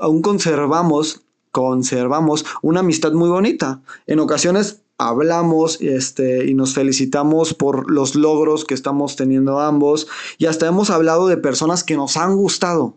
aún 0.00 0.22
conservamos 0.22 1.22
conservamos 1.54 2.44
una 2.62 2.80
amistad 2.80 3.12
muy 3.12 3.28
bonita. 3.28 3.80
En 4.08 4.18
ocasiones 4.18 4.80
hablamos 4.98 5.80
este, 5.80 6.46
y 6.46 6.54
nos 6.54 6.74
felicitamos 6.74 7.54
por 7.54 7.88
los 7.92 8.16
logros 8.16 8.64
que 8.64 8.74
estamos 8.74 9.14
teniendo 9.14 9.60
ambos 9.60 10.08
y 10.36 10.46
hasta 10.46 10.66
hemos 10.66 10.90
hablado 10.90 11.28
de 11.28 11.36
personas 11.36 11.84
que 11.84 11.96
nos 11.96 12.16
han 12.16 12.34
gustado. 12.34 12.96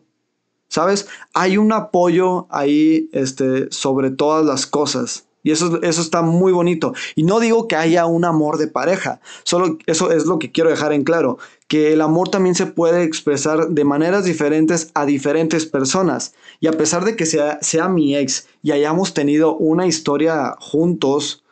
¿Sabes? 0.70 1.08
Hay 1.36 1.58
un 1.58 1.72
apoyo 1.72 2.48
ahí 2.50 3.10
este, 3.14 3.72
sobre 3.72 4.10
todas 4.10 4.44
las 4.44 4.66
cosas. 4.66 5.28
Y 5.44 5.52
eso, 5.52 5.80
eso 5.84 6.02
está 6.02 6.24
muy 6.24 6.52
bonito. 6.52 6.94
Y 7.16 7.24
no 7.24 7.40
digo 7.40 7.68
que 7.68 7.76
haya 7.76 8.08
un 8.08 8.26
amor 8.26 8.58
de 8.58 8.68
pareja, 8.68 9.22
solo 9.44 9.78
eso 9.86 10.12
es 10.12 10.26
lo 10.26 10.40
que 10.40 10.52
quiero 10.52 10.72
dejar 10.72 10.94
en 10.94 11.04
claro, 11.04 11.38
que 11.68 11.92
el 11.92 12.02
amor 12.02 12.30
también 12.30 12.56
se 12.56 12.66
puede 12.66 13.04
expresar 13.04 13.70
de 13.70 13.84
maneras 13.84 14.24
diferentes 14.24 14.92
a 14.94 15.06
diferentes 15.06 15.66
personas. 15.66 16.34
Y 16.60 16.68
a 16.68 16.72
pesar 16.72 17.04
de 17.04 17.16
que 17.16 17.26
sea, 17.26 17.60
sea 17.62 17.90
mi 17.90 18.16
ex 18.16 18.48
y 18.64 18.72
hayamos 18.72 19.14
tenido 19.14 19.56
una 19.58 19.86
historia 19.86 20.56
juntos, 20.60 21.44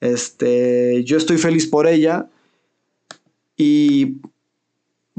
este, 0.00 1.04
yo 1.04 1.16
estoy 1.16 1.38
feliz 1.38 1.66
por 1.68 1.86
ella. 1.86 2.28
Y 3.56 4.16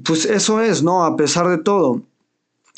pues 0.04 0.26
eso 0.26 0.62
es, 0.62 0.84
¿no? 0.84 1.06
A 1.06 1.16
pesar 1.16 1.48
de 1.48 1.58
todo. 1.58 2.02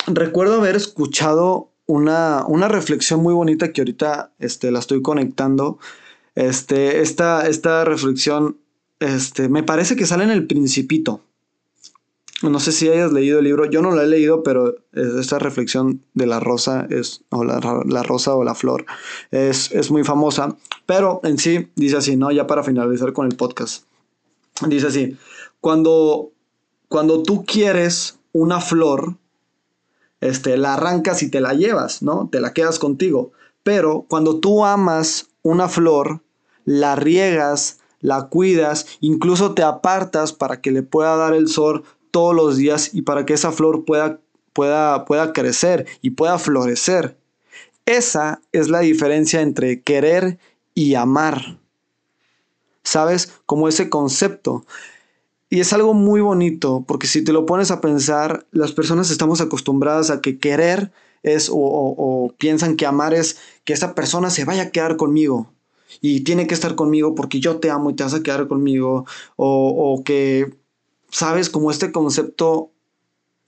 Recuerdo 0.06 0.60
haber 0.60 0.76
escuchado 0.76 1.70
una, 1.86 2.68
reflexión 2.68 3.20
muy 3.20 3.34
bonita 3.34 3.72
que 3.72 3.80
ahorita 3.80 4.32
este, 4.38 4.70
la 4.70 4.78
estoy 4.78 5.02
conectando. 5.02 5.78
Este, 6.34 7.00
esta, 7.00 7.48
esta 7.48 7.84
reflexión, 7.84 8.58
este, 9.00 9.48
me 9.48 9.62
parece 9.62 9.96
que 9.96 10.06
sale 10.06 10.24
en 10.24 10.30
el 10.30 10.46
Principito. 10.46 11.22
No 12.42 12.60
sé 12.60 12.72
si 12.72 12.88
hayas 12.88 13.12
leído 13.12 13.38
el 13.38 13.44
libro, 13.44 13.64
yo 13.64 13.80
no 13.80 13.92
lo 13.92 14.02
he 14.02 14.06
leído, 14.06 14.42
pero 14.42 14.74
esta 14.92 15.38
reflexión 15.38 16.02
de 16.14 16.26
la 16.26 16.40
rosa 16.40 16.86
es, 16.90 17.22
o 17.30 17.44
la, 17.44 17.60
rosa 18.02 18.34
o 18.34 18.44
la 18.44 18.54
flor, 18.54 18.84
es, 19.30 19.70
es, 19.70 19.90
muy 19.90 20.02
famosa, 20.02 20.56
pero 20.84 21.20
en 21.22 21.38
sí 21.38 21.70
dice 21.76 21.96
así, 21.96 22.16
¿no? 22.16 22.32
Ya 22.32 22.46
para 22.46 22.64
finalizar 22.64 23.12
con 23.12 23.26
el 23.26 23.36
podcast. 23.36 23.84
Dice 24.66 24.88
así, 24.88 25.16
cuando, 25.60 26.32
cuando 26.88 27.22
tú 27.22 27.44
quieres 27.44 28.18
una 28.32 28.60
flor, 28.60 29.16
este, 30.20 30.56
la 30.56 30.74
arrancas 30.74 31.22
y 31.22 31.30
te 31.30 31.40
la 31.40 31.54
llevas, 31.54 32.02
¿no? 32.02 32.28
Te 32.30 32.40
la 32.40 32.52
quedas 32.52 32.78
contigo. 32.78 33.32
Pero 33.62 34.06
cuando 34.08 34.40
tú 34.40 34.64
amas 34.64 35.28
una 35.42 35.68
flor, 35.68 36.22
la 36.64 36.96
riegas, 36.96 37.80
la 38.00 38.28
cuidas, 38.28 38.86
incluso 39.00 39.54
te 39.54 39.62
apartas 39.62 40.32
para 40.32 40.60
que 40.60 40.70
le 40.70 40.82
pueda 40.82 41.16
dar 41.16 41.34
el 41.34 41.48
sol 41.48 41.84
todos 42.14 42.32
los 42.32 42.56
días 42.56 42.94
y 42.94 43.02
para 43.02 43.26
que 43.26 43.32
esa 43.32 43.50
flor 43.50 43.84
pueda, 43.84 44.20
pueda, 44.52 45.04
pueda 45.04 45.32
crecer 45.32 45.84
y 46.00 46.10
pueda 46.10 46.38
florecer. 46.38 47.18
Esa 47.86 48.40
es 48.52 48.68
la 48.68 48.78
diferencia 48.78 49.40
entre 49.40 49.80
querer 49.80 50.38
y 50.74 50.94
amar. 50.94 51.58
¿Sabes? 52.84 53.32
Como 53.46 53.66
ese 53.66 53.90
concepto. 53.90 54.64
Y 55.50 55.58
es 55.58 55.72
algo 55.72 55.92
muy 55.92 56.20
bonito, 56.20 56.84
porque 56.86 57.08
si 57.08 57.24
te 57.24 57.32
lo 57.32 57.46
pones 57.46 57.72
a 57.72 57.80
pensar, 57.80 58.46
las 58.52 58.70
personas 58.70 59.10
estamos 59.10 59.40
acostumbradas 59.40 60.10
a 60.10 60.20
que 60.20 60.38
querer 60.38 60.92
es 61.24 61.50
o, 61.52 62.32
piensan 62.38 62.76
que 62.76 62.86
amar 62.86 63.12
es 63.12 63.38
que 63.64 63.72
esa 63.72 63.96
persona 63.96 64.30
se 64.30 64.44
vaya 64.44 64.62
a 64.62 64.70
quedar 64.70 64.96
conmigo 64.96 65.50
y 66.00 66.20
tiene 66.20 66.46
que 66.46 66.54
estar 66.54 66.76
conmigo 66.76 67.16
porque 67.16 67.40
yo 67.40 67.56
te 67.56 67.70
amo 67.70 67.90
y 67.90 67.94
te 67.94 68.04
vas 68.04 68.14
a 68.14 68.22
quedar 68.22 68.46
conmigo 68.46 69.04
o, 69.34 70.02
que, 70.04 70.54
sabes, 71.14 71.48
como 71.48 71.70
este 71.70 71.92
concepto, 71.92 72.72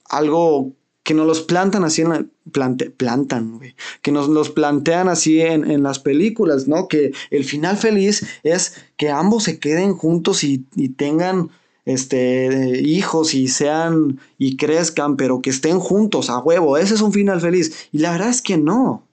algo 0.05 0.71
que 1.03 1.13
nos 1.13 1.27
los 1.27 1.41
plantan 1.41 1.83
así 1.83 2.01
en 2.01 2.09
la, 2.09 2.25
plante, 2.51 2.89
plantan, 2.89 3.59
que 4.01 4.11
nos 4.11 4.29
los 4.29 4.49
plantean 4.49 5.09
así 5.09 5.41
en, 5.41 5.69
en, 5.69 5.83
las 5.83 5.99
películas, 5.99 6.67
¿no? 6.67 6.87
Que 6.87 7.11
el 7.29 7.43
final 7.43 7.77
feliz 7.77 8.25
es 8.43 8.75
que 8.95 9.09
ambos 9.09 9.43
se 9.43 9.59
queden 9.59 9.93
juntos 9.95 10.43
y, 10.43 10.65
y 10.75 10.89
tengan 10.89 11.49
este, 11.83 12.81
hijos 12.81 13.33
y 13.33 13.49
sean 13.49 14.19
y 14.37 14.55
crezcan, 14.55 15.17
pero 15.17 15.41
que 15.41 15.49
estén 15.49 15.79
juntos 15.79 16.29
a 16.29 16.39
huevo. 16.39 16.77
Ese 16.77 16.95
es 16.95 17.01
un 17.01 17.11
final 17.11 17.41
feliz. 17.41 17.89
Y 17.91 17.99
la 17.99 18.11
verdad 18.11 18.29
es 18.29 18.41
que 18.41 18.57
no. 18.57 19.03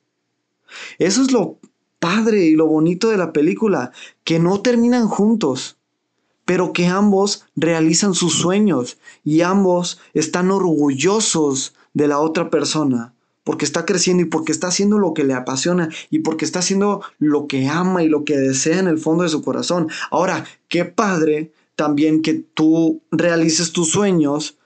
Eso 0.99 1.23
es 1.23 1.33
lo 1.33 1.59
padre 1.99 2.45
y 2.45 2.55
lo 2.55 2.67
bonito 2.67 3.09
de 3.09 3.17
la 3.17 3.33
película, 3.33 3.91
que 4.25 4.39
no 4.39 4.61
terminan 4.61 5.09
juntos, 5.09 5.79
pero 6.45 6.73
que 6.73 6.87
ambos 6.87 7.47
realizan 7.57 8.15
sus 8.15 8.35
sueños 8.35 8.99
y 9.25 9.41
ambos 9.43 10.01
están 10.13 10.51
orgullosos 10.51 11.75
de 11.95 12.09
la 12.09 12.19
otra 12.19 12.51
persona 12.51 13.15
porque 13.45 13.67
está 13.67 13.85
creciendo 13.85 14.23
y 14.23 14.27
porque 14.27 14.53
está 14.53 14.69
haciendo 14.69 14.99
lo 14.99 15.15
que 15.15 15.23
le 15.23 15.35
apasiona 15.35 15.91
y 16.11 16.21
porque 16.21 16.47
está 16.47 16.61
haciendo 16.61 17.03
lo 17.19 17.47
que 17.47 17.69
ama 17.69 18.03
y 18.03 18.09
lo 18.09 18.25
que 18.25 18.39
desea 18.39 18.79
en 18.79 18.89
el 18.89 18.99
fondo 18.99 19.23
de 19.23 19.29
su 19.29 19.43
corazón. 19.43 19.89
Ahora, 20.11 20.47
qué 20.69 20.87
padre 20.87 21.53
también 21.77 22.23
que 22.23 22.35
tú 22.35 23.03
realices 23.11 23.73
tus 23.73 23.91
sueños 23.91 24.57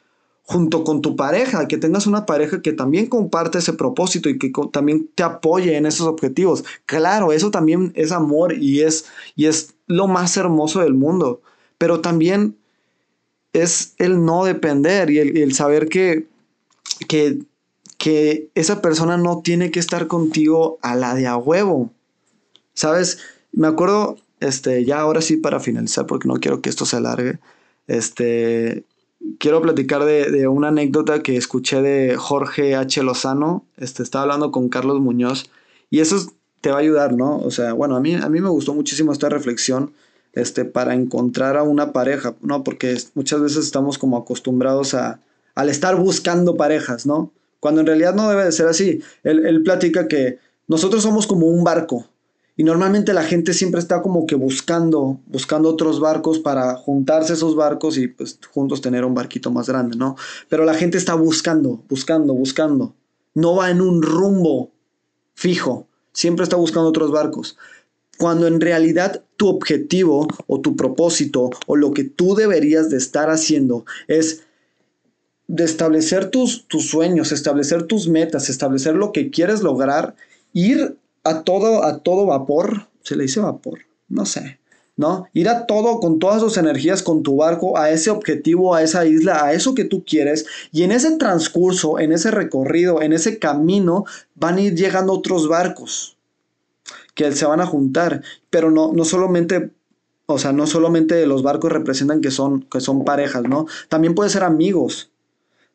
junto 0.42 0.82
con 0.82 1.02
tu 1.02 1.14
pareja, 1.14 1.68
que 1.68 1.76
tengas 1.76 2.06
una 2.06 2.24
pareja 2.24 2.62
que 2.62 2.72
también 2.72 3.06
comparte 3.06 3.58
ese 3.58 3.74
propósito 3.74 4.30
y 4.30 4.38
que 4.38 4.50
también 4.72 5.10
te 5.14 5.22
apoye 5.22 5.76
en 5.76 5.84
esos 5.84 6.06
objetivos. 6.06 6.64
Claro, 6.86 7.32
eso 7.32 7.50
también 7.50 7.92
es 7.94 8.12
amor 8.12 8.54
y 8.54 8.80
es, 8.80 9.04
y 9.36 9.44
es 9.44 9.74
lo 9.86 10.06
más 10.06 10.38
hermoso 10.38 10.80
del 10.80 10.94
mundo, 10.94 11.42
pero 11.78 12.00
también 12.00 12.56
es 13.52 13.94
el 13.98 14.24
no 14.24 14.44
depender 14.44 15.10
y 15.10 15.18
el, 15.18 15.54
saber 15.54 15.88
que, 15.88 16.26
que, 17.08 17.38
esa 18.54 18.80
persona 18.80 19.16
no 19.16 19.42
tiene 19.42 19.70
que 19.70 19.80
estar 19.80 20.06
contigo 20.06 20.78
a 20.82 20.94
la 20.94 21.14
de 21.14 21.26
a 21.26 21.36
huevo. 21.36 21.90
¿Sabes? 22.74 23.18
Me 23.52 23.66
acuerdo 23.66 24.16
este, 24.40 24.84
ya 24.84 25.00
ahora 25.00 25.20
sí 25.20 25.36
para 25.36 25.60
finalizar, 25.60 26.06
porque 26.06 26.28
no 26.28 26.34
quiero 26.34 26.60
que 26.60 26.70
esto 26.70 26.86
se 26.86 26.96
alargue, 26.96 27.38
este, 27.86 28.84
quiero 29.38 29.60
platicar 29.60 30.04
de, 30.04 30.48
una 30.48 30.68
anécdota 30.68 31.22
que 31.22 31.36
escuché 31.36 31.82
de 31.82 32.16
Jorge 32.16 32.76
H. 32.76 33.02
Lozano, 33.02 33.64
este, 33.76 34.02
estaba 34.02 34.22
hablando 34.22 34.52
con 34.52 34.68
Carlos 34.68 35.00
Muñoz, 35.00 35.50
y 35.90 36.00
eso 36.00 36.32
te 36.60 36.70
va 36.70 36.76
a 36.76 36.80
ayudar, 36.80 37.14
¿no? 37.14 37.38
O 37.38 37.50
sea, 37.50 37.72
bueno, 37.72 37.96
a 37.96 38.00
mí, 38.00 38.14
a 38.14 38.28
mí 38.28 38.40
me 38.40 38.48
gustó 38.48 38.74
muchísimo 38.74 39.12
esta 39.12 39.28
reflexión, 39.28 39.92
este, 40.40 40.64
para 40.64 40.94
encontrar 40.94 41.56
a 41.56 41.62
una 41.62 41.92
pareja, 41.92 42.34
¿no? 42.42 42.64
Porque 42.64 42.96
muchas 43.14 43.40
veces 43.40 43.64
estamos 43.64 43.98
como 43.98 44.16
acostumbrados 44.16 44.94
a, 44.94 45.20
al 45.54 45.68
estar 45.68 45.96
buscando 45.96 46.56
parejas, 46.56 47.06
¿no? 47.06 47.32
Cuando 47.60 47.80
en 47.80 47.86
realidad 47.86 48.14
no 48.14 48.28
debe 48.28 48.44
de 48.44 48.52
ser 48.52 48.66
así. 48.68 49.00
Él, 49.24 49.44
él 49.46 49.62
platica 49.62 50.08
que 50.08 50.38
nosotros 50.66 51.02
somos 51.02 51.26
como 51.26 51.46
un 51.46 51.64
barco, 51.64 52.06
y 52.58 52.64
normalmente 52.64 53.12
la 53.12 53.22
gente 53.22 53.54
siempre 53.54 53.78
está 53.78 54.02
como 54.02 54.26
que 54.26 54.34
buscando, 54.34 55.20
buscando 55.26 55.68
otros 55.68 56.00
barcos 56.00 56.40
para 56.40 56.74
juntarse 56.74 57.34
esos 57.34 57.54
barcos 57.54 57.96
y 57.96 58.08
pues 58.08 58.40
juntos 58.52 58.80
tener 58.80 59.04
un 59.04 59.14
barquito 59.14 59.52
más 59.52 59.68
grande, 59.68 59.96
¿no? 59.96 60.16
Pero 60.48 60.64
la 60.64 60.74
gente 60.74 60.98
está 60.98 61.14
buscando, 61.14 61.84
buscando, 61.88 62.34
buscando. 62.34 62.96
No 63.32 63.54
va 63.54 63.70
en 63.70 63.80
un 63.80 64.02
rumbo 64.02 64.72
fijo, 65.34 65.86
siempre 66.12 66.42
está 66.42 66.56
buscando 66.56 66.88
otros 66.88 67.12
barcos. 67.12 67.56
Cuando 68.18 68.46
en 68.46 68.60
realidad 68.60 69.22
tu 69.36 69.48
objetivo 69.48 70.26
o 70.46 70.60
tu 70.60 70.76
propósito 70.76 71.50
o 71.66 71.76
lo 71.76 71.92
que 71.92 72.04
tú 72.04 72.34
deberías 72.34 72.90
de 72.90 72.98
estar 72.98 73.30
haciendo 73.30 73.86
es 74.08 74.42
de 75.46 75.64
establecer 75.64 76.30
tus, 76.30 76.66
tus 76.66 76.90
sueños, 76.90 77.32
establecer 77.32 77.84
tus 77.84 78.08
metas, 78.08 78.50
establecer 78.50 78.94
lo 78.94 79.12
que 79.12 79.30
quieres 79.30 79.62
lograr, 79.62 80.14
ir 80.52 80.98
a 81.24 81.42
todo, 81.42 81.84
a 81.84 82.00
todo 82.00 82.26
vapor, 82.26 82.88
se 83.02 83.16
le 83.16 83.22
dice 83.22 83.40
vapor, 83.40 83.80
no 84.08 84.26
sé, 84.26 84.58
¿no? 84.96 85.26
Ir 85.32 85.48
a 85.48 85.64
todo 85.66 86.00
con 86.00 86.18
todas 86.18 86.40
sus 86.42 86.58
energías 86.58 87.02
con 87.02 87.22
tu 87.22 87.36
barco 87.36 87.78
a 87.78 87.90
ese 87.90 88.10
objetivo, 88.10 88.74
a 88.74 88.82
esa 88.82 89.06
isla, 89.06 89.44
a 89.44 89.52
eso 89.52 89.74
que 89.74 89.84
tú 89.84 90.04
quieres. 90.04 90.44
Y 90.72 90.82
en 90.82 90.92
ese 90.92 91.16
transcurso, 91.16 91.98
en 91.98 92.12
ese 92.12 92.30
recorrido, 92.30 93.00
en 93.00 93.12
ese 93.12 93.38
camino, 93.38 94.04
van 94.34 94.56
a 94.56 94.60
ir 94.60 94.74
llegando 94.74 95.12
otros 95.12 95.48
barcos 95.48 96.17
que 97.18 97.32
se 97.32 97.44
van 97.44 97.60
a 97.60 97.66
juntar. 97.66 98.22
Pero 98.48 98.70
no, 98.70 98.92
no 98.92 99.04
solamente, 99.04 99.72
o 100.26 100.38
sea, 100.38 100.52
no 100.52 100.68
solamente 100.68 101.26
los 101.26 101.42
barcos 101.42 101.72
representan 101.72 102.20
que 102.20 102.30
son, 102.30 102.62
que 102.62 102.80
son 102.80 103.04
parejas, 103.04 103.42
¿no? 103.42 103.66
También 103.88 104.14
pueden 104.14 104.30
ser 104.30 104.44
amigos. 104.44 105.10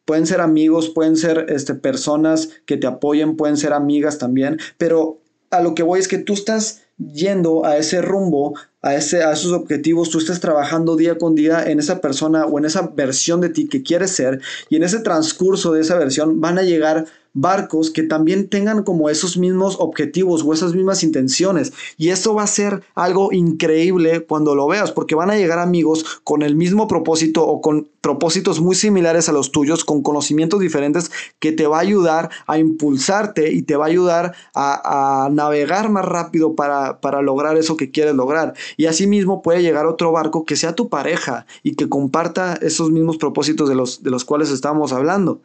Pueden 0.06 0.26
ser 0.26 0.40
amigos, 0.40 0.90
pueden 0.90 1.18
ser 1.18 1.48
este, 1.50 1.76
personas 1.76 2.50
que 2.66 2.78
te 2.78 2.88
apoyen, 2.88 3.36
pueden 3.36 3.58
ser 3.58 3.74
amigas 3.74 4.18
también, 4.18 4.58
pero 4.78 5.20
a 5.50 5.62
lo 5.62 5.76
que 5.76 5.84
voy 5.84 6.00
es 6.00 6.10
que 6.10 6.18
tú 6.18 6.34
estás 6.34 6.82
yendo 6.98 7.66
a 7.66 7.78
ese 7.78 8.02
rumbo, 8.02 8.54
a, 8.82 8.96
ese, 8.96 9.24
a 9.24 9.32
esos 9.32 9.54
objetivos, 9.54 10.10
tú 10.10 10.18
estás 10.18 10.42
trabajando 10.42 10.98
día 10.98 11.18
con 11.18 11.36
día 11.36 11.64
en 11.70 11.80
esa 11.80 12.02
persona 12.02 12.46
o 12.46 12.60
en 12.60 12.66
esa 12.66 12.88
versión 12.88 13.40
de 13.40 13.50
ti 13.50 13.70
que 13.70 13.82
quieres 13.82 14.12
ser 14.12 14.42
y 14.70 14.76
en 14.76 14.84
ese 14.84 15.00
transcurso 15.00 15.72
de 15.72 15.82
esa 15.82 15.98
versión 15.98 16.42
van 16.42 16.58
a 16.58 16.64
llegar 16.64 17.06
barcos 17.34 17.90
que 17.90 18.04
también 18.04 18.48
tengan 18.48 18.84
como 18.84 19.10
esos 19.10 19.38
mismos 19.38 19.78
objetivos 19.80 20.44
o 20.44 20.54
esas 20.54 20.74
mismas 20.74 21.04
intenciones. 21.04 21.74
Y 21.98 22.10
esto 22.10 22.34
va 22.36 22.44
a 22.44 22.48
ser 22.48 22.84
algo 22.96 23.32
increíble 23.32 24.26
cuando 24.26 24.56
lo 24.56 24.68
veas, 24.68 24.92
porque 24.92 25.16
van 25.16 25.32
a 25.32 25.36
llegar 25.36 25.60
amigos 25.60 26.22
con 26.24 26.44
el 26.44 26.56
mismo 26.56 26.88
propósito 26.88 27.46
o 27.46 27.62
con 27.62 27.90
propósitos 28.02 28.60
muy 28.60 28.76
similares 28.76 29.30
a 29.30 29.32
los 29.32 29.52
tuyos, 29.52 29.84
con 29.84 30.04
conocimientos 30.04 30.60
diferentes, 30.60 31.12
que 31.40 31.52
te 31.52 31.68
va 31.68 31.78
a 31.78 31.82
ayudar 31.82 32.30
a 32.46 32.60
impulsarte 32.60 33.52
y 33.52 33.64
te 33.64 33.76
va 33.76 33.86
a 33.86 33.88
ayudar 33.88 34.36
a, 34.54 35.30
navegar 35.32 35.90
más 35.90 36.06
rápido 36.06 36.56
para, 36.56 37.00
para 37.00 37.22
lograr 37.22 37.58
eso 37.58 37.78
que 37.78 37.92
quieres 37.92 38.14
lograr. 38.14 38.54
Y 38.78 38.86
asimismo 38.86 39.42
puede 39.42 39.62
llegar 39.62 39.88
otro 39.88 40.12
barco 40.12 40.46
que 40.46 40.56
sea 40.56 40.76
tu 40.76 40.90
pareja 40.90 41.46
y 41.64 41.76
que 41.76 41.90
comparta 41.90 42.56
esos 42.62 42.92
mismos 42.92 43.18
propósitos 43.18 43.70
de 43.70 43.76
los, 43.76 44.04
de 44.04 44.12
los 44.12 44.26
cuales 44.26 44.52
estamos 44.52 44.94
hablando. 44.94 45.42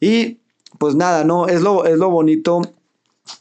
Y 0.00 0.38
pues 0.78 0.94
nada, 0.94 1.24
no, 1.24 1.46
es 1.46 1.62
lo, 1.62 1.84
es 1.84 1.98
lo 1.98 2.10
bonito, 2.10 2.62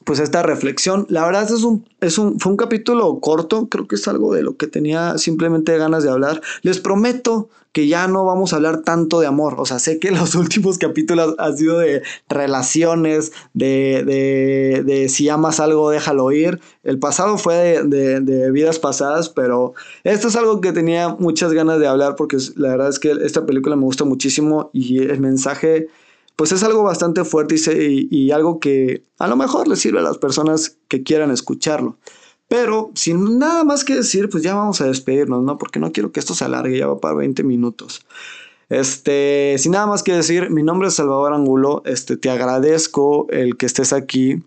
pues 0.04 0.20
esta 0.20 0.44
reflexión. 0.44 1.06
La 1.10 1.26
verdad 1.26 1.44
es 1.44 1.64
un, 1.64 1.88
es 2.02 2.18
un, 2.18 2.40
fue 2.40 2.52
un 2.52 2.58
capítulo 2.58 3.20
corto, 3.20 3.68
creo 3.70 3.88
que 3.88 3.96
es 3.96 4.08
algo 4.08 4.34
de 4.34 4.44
lo 4.44 4.58
que 4.58 4.68
tenía 4.68 5.18
simplemente 5.18 5.78
ganas 5.78 6.04
de 6.04 6.10
hablar. 6.10 6.42
Les 6.62 6.80
prometo 6.80 7.50
que 7.76 7.88
ya 7.90 8.08
no 8.08 8.24
vamos 8.24 8.54
a 8.54 8.56
hablar 8.56 8.84
tanto 8.84 9.20
de 9.20 9.28
amor. 9.28 9.56
O 9.58 9.66
sea, 9.66 9.80
sé 9.80 10.00
que 10.00 10.10
los 10.20 10.34
últimos 10.36 10.78
capítulos 10.78 11.36
han 11.38 11.58
sido 11.58 11.80
de 11.80 12.04
relaciones, 12.30 13.34
de, 13.54 14.04
de, 14.06 14.84
de 14.86 15.10
si 15.10 15.28
amas 15.28 15.60
algo, 15.60 15.90
déjalo 15.90 16.32
ir. 16.32 16.62
El 16.84 17.00
pasado 17.00 17.38
fue 17.38 17.84
de, 17.84 18.22
de, 18.22 18.52
vidas 18.52 18.80
pasadas, 18.80 19.28
pero 19.28 19.74
esto 20.06 20.30
es 20.30 20.38
algo 20.38 20.62
que 20.62 20.72
tenía 20.72 21.10
muchas 21.10 21.52
ganas 21.52 21.78
de 21.80 21.88
hablar 21.88 22.16
porque 22.16 22.38
la 22.56 22.70
verdad 22.70 22.88
es 22.88 22.98
que 22.98 23.12
esta 23.12 23.46
película 23.46 23.76
me 23.76 23.84
gusta 23.84 24.06
muchísimo 24.06 24.70
y 24.72 25.00
el 25.00 25.20
mensaje 25.20 25.90
pues 26.36 26.52
es 26.52 26.64
algo 26.64 26.84
bastante 26.84 27.24
fuerte 27.24 27.56
y, 27.78 28.32
algo 28.32 28.60
que 28.60 29.04
a 29.20 29.28
lo 29.28 29.36
mejor 29.36 29.68
le 29.68 29.76
sirve 29.76 30.00
a 30.00 30.04
las 30.04 30.18
personas 30.18 30.78
que 30.88 31.04
quieran 31.04 31.32
escucharlo. 31.32 31.98
Pero 32.48 32.92
sin 32.94 33.40
nada 33.40 33.64
más 33.64 33.84
que 33.84 33.96
decir, 33.96 34.30
pues 34.30 34.44
ya 34.44 34.54
vamos 34.54 34.82
a 34.82 34.86
despedirnos, 34.86 35.44
¿no? 35.44 35.58
Porque 35.58 35.80
no 35.80 35.92
quiero 35.92 36.12
que 36.12 36.20
esto 36.20 36.34
se 36.36 36.46
alargue, 36.46 36.78
ya 36.78 36.88
va 36.88 37.00
para 37.00 37.16
20 37.16 37.44
minutos. 37.44 38.06
Este, 38.70 39.56
sin 39.58 39.72
nada 39.72 39.88
más 39.88 40.04
que 40.04 40.14
decir, 40.14 40.50
mi 40.50 40.64
nombre 40.64 40.88
es 40.88 40.96
Salvador 40.96 41.34
Angulo, 41.34 41.82
este, 41.86 42.18
te 42.18 42.30
agradezco 42.30 43.28
el 43.30 43.58
que 43.58 43.66
estés 43.66 43.94
aquí. 43.94 44.44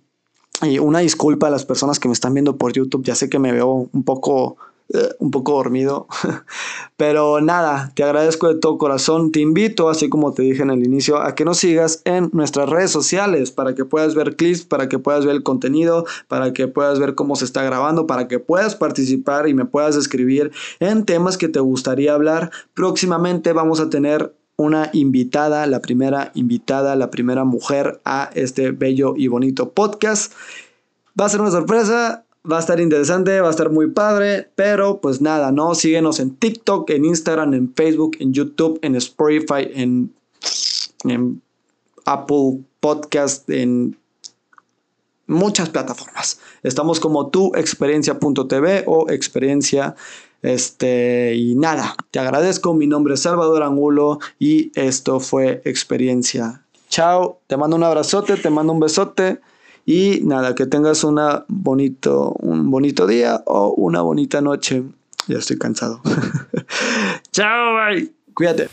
Y 0.62 0.79
una 0.79 1.01
disculpa 1.01 1.46
a 1.46 1.51
las 1.51 1.64
personas 1.64 1.98
que 1.98 2.09
me 2.09 2.14
están 2.14 2.35
viendo 2.35 2.57
por 2.57 2.72
YouTube, 2.72 3.05
ya 3.05 3.14
sé 3.14 3.29
que 3.29 3.38
me 3.38 3.53
veo 3.53 3.88
un 3.92 4.03
poco 4.05 4.57
eh, 4.94 5.11
un 5.18 5.31
poco 5.31 5.53
dormido. 5.53 6.07
Pero 6.96 7.40
nada, 7.40 7.92
te 7.94 8.03
agradezco 8.03 8.48
de 8.48 8.59
todo 8.59 8.79
corazón. 8.79 9.33
Te 9.33 9.40
invito, 9.40 9.88
así 9.90 10.09
como 10.09 10.33
te 10.33 10.42
dije 10.42 10.62
en 10.62 10.70
el 10.70 10.85
inicio, 10.85 11.18
a 11.18 11.35
que 11.35 11.44
nos 11.44 11.59
sigas 11.59 12.01
en 12.05 12.31
nuestras 12.33 12.68
redes 12.68 12.90
sociales 12.90 13.51
para 13.51 13.74
que 13.74 13.85
puedas 13.85 14.14
ver 14.14 14.37
clips, 14.37 14.62
para 14.62 14.88
que 14.88 14.98
puedas 14.98 15.27
ver 15.27 15.37
el 15.37 15.42
contenido, 15.42 16.07
para 16.27 16.53
que 16.53 16.68
puedas 16.68 16.98
ver 16.98 17.14
cómo 17.14 17.37
se 17.37 17.44
está 17.44 17.62
grabando, 17.62 18.07
para 18.07 18.29
que 18.29 18.38
puedas 18.38 18.77
participar 18.77 19.48
y 19.48 19.55
me 19.55 19.66
puedas 19.66 19.94
escribir 19.96 20.53
en 20.81 21.05
temas 21.05 21.37
que 21.37 21.48
te 21.48 21.61
gustaría 21.61 22.14
hablar. 22.14 22.51
Próximamente 22.72 23.53
vamos 23.53 23.81
a 23.81 23.90
tener 23.90 24.35
una 24.57 24.90
invitada, 24.92 25.66
la 25.66 25.81
primera 25.81 26.33
invitada, 26.35 26.96
la 26.96 27.11
primera 27.11 27.44
mujer 27.44 28.01
a 28.05 28.31
este 28.35 28.72
bello 28.72 29.14
y 29.16 29.29
bonito 29.29 29.70
podcast. 29.70 30.33
Va 31.18 31.27
a 31.27 31.29
ser 31.29 31.40
una 31.40 31.51
sorpresa, 31.51 32.24
Va 32.50 32.56
a 32.56 32.61
estar 32.61 32.80
interesante, 32.80 33.40
va 33.40 33.48
a 33.48 33.50
estar 33.50 33.70
muy 33.70 33.90
padre, 33.90 34.50
pero 34.54 35.00
pues 35.00 35.20
nada, 35.20 35.52
¿no? 35.52 35.74
Síguenos 35.74 36.18
en 36.18 36.34
TikTok, 36.34 36.88
en 36.90 37.04
Instagram, 37.04 37.52
en 37.52 37.74
Facebook, 37.74 38.16
en 38.20 38.32
YouTube, 38.32 38.78
en 38.82 38.96
Spotify, 38.96 39.68
en, 39.74 40.14
Apple 42.06 42.61
Podcast, 42.80 43.50
en 43.50 43.98
muchas 45.26 45.68
plataformas. 45.68 46.40
Estamos 46.62 47.00
como 47.00 47.28
tu 47.28 47.54
experiencia.tv 47.54 48.84
o 48.87 49.11
experiencia 49.11 49.94
este 50.40 51.34
y 51.34 51.54
nada, 51.54 51.96
te 52.11 52.18
agradezco. 52.18 52.72
Mi 52.72 52.87
nombre 52.87 53.14
es 53.14 53.20
Salvador 53.20 53.62
Angulo 53.62 54.20
y 54.38 54.72
esto 54.74 55.20
fue 55.20 55.61
experiencia. 55.64 56.64
Chao, 56.88 57.40
te 57.46 57.56
mando 57.56 57.76
un 57.76 57.84
abrazote, 57.84 58.37
te 58.37 58.48
mando 58.48 58.72
un 58.72 58.80
besote. 58.80 59.40
Y 59.88 60.20
nada, 60.22 60.55
que 60.55 60.66
tengas 60.66 61.03
una 61.03 61.46
bonito, 61.48 62.35
un 62.40 62.70
bonito 62.70 63.07
día 63.07 63.42
o 63.46 63.70
una 63.70 64.03
bonita 64.03 64.42
noche. 64.42 64.83
Ya 65.29 65.38
estoy 65.38 65.57
cansado. 65.57 66.03
Chao, 67.33 67.74
bye. 67.74 68.12
Cuídate. 68.35 68.68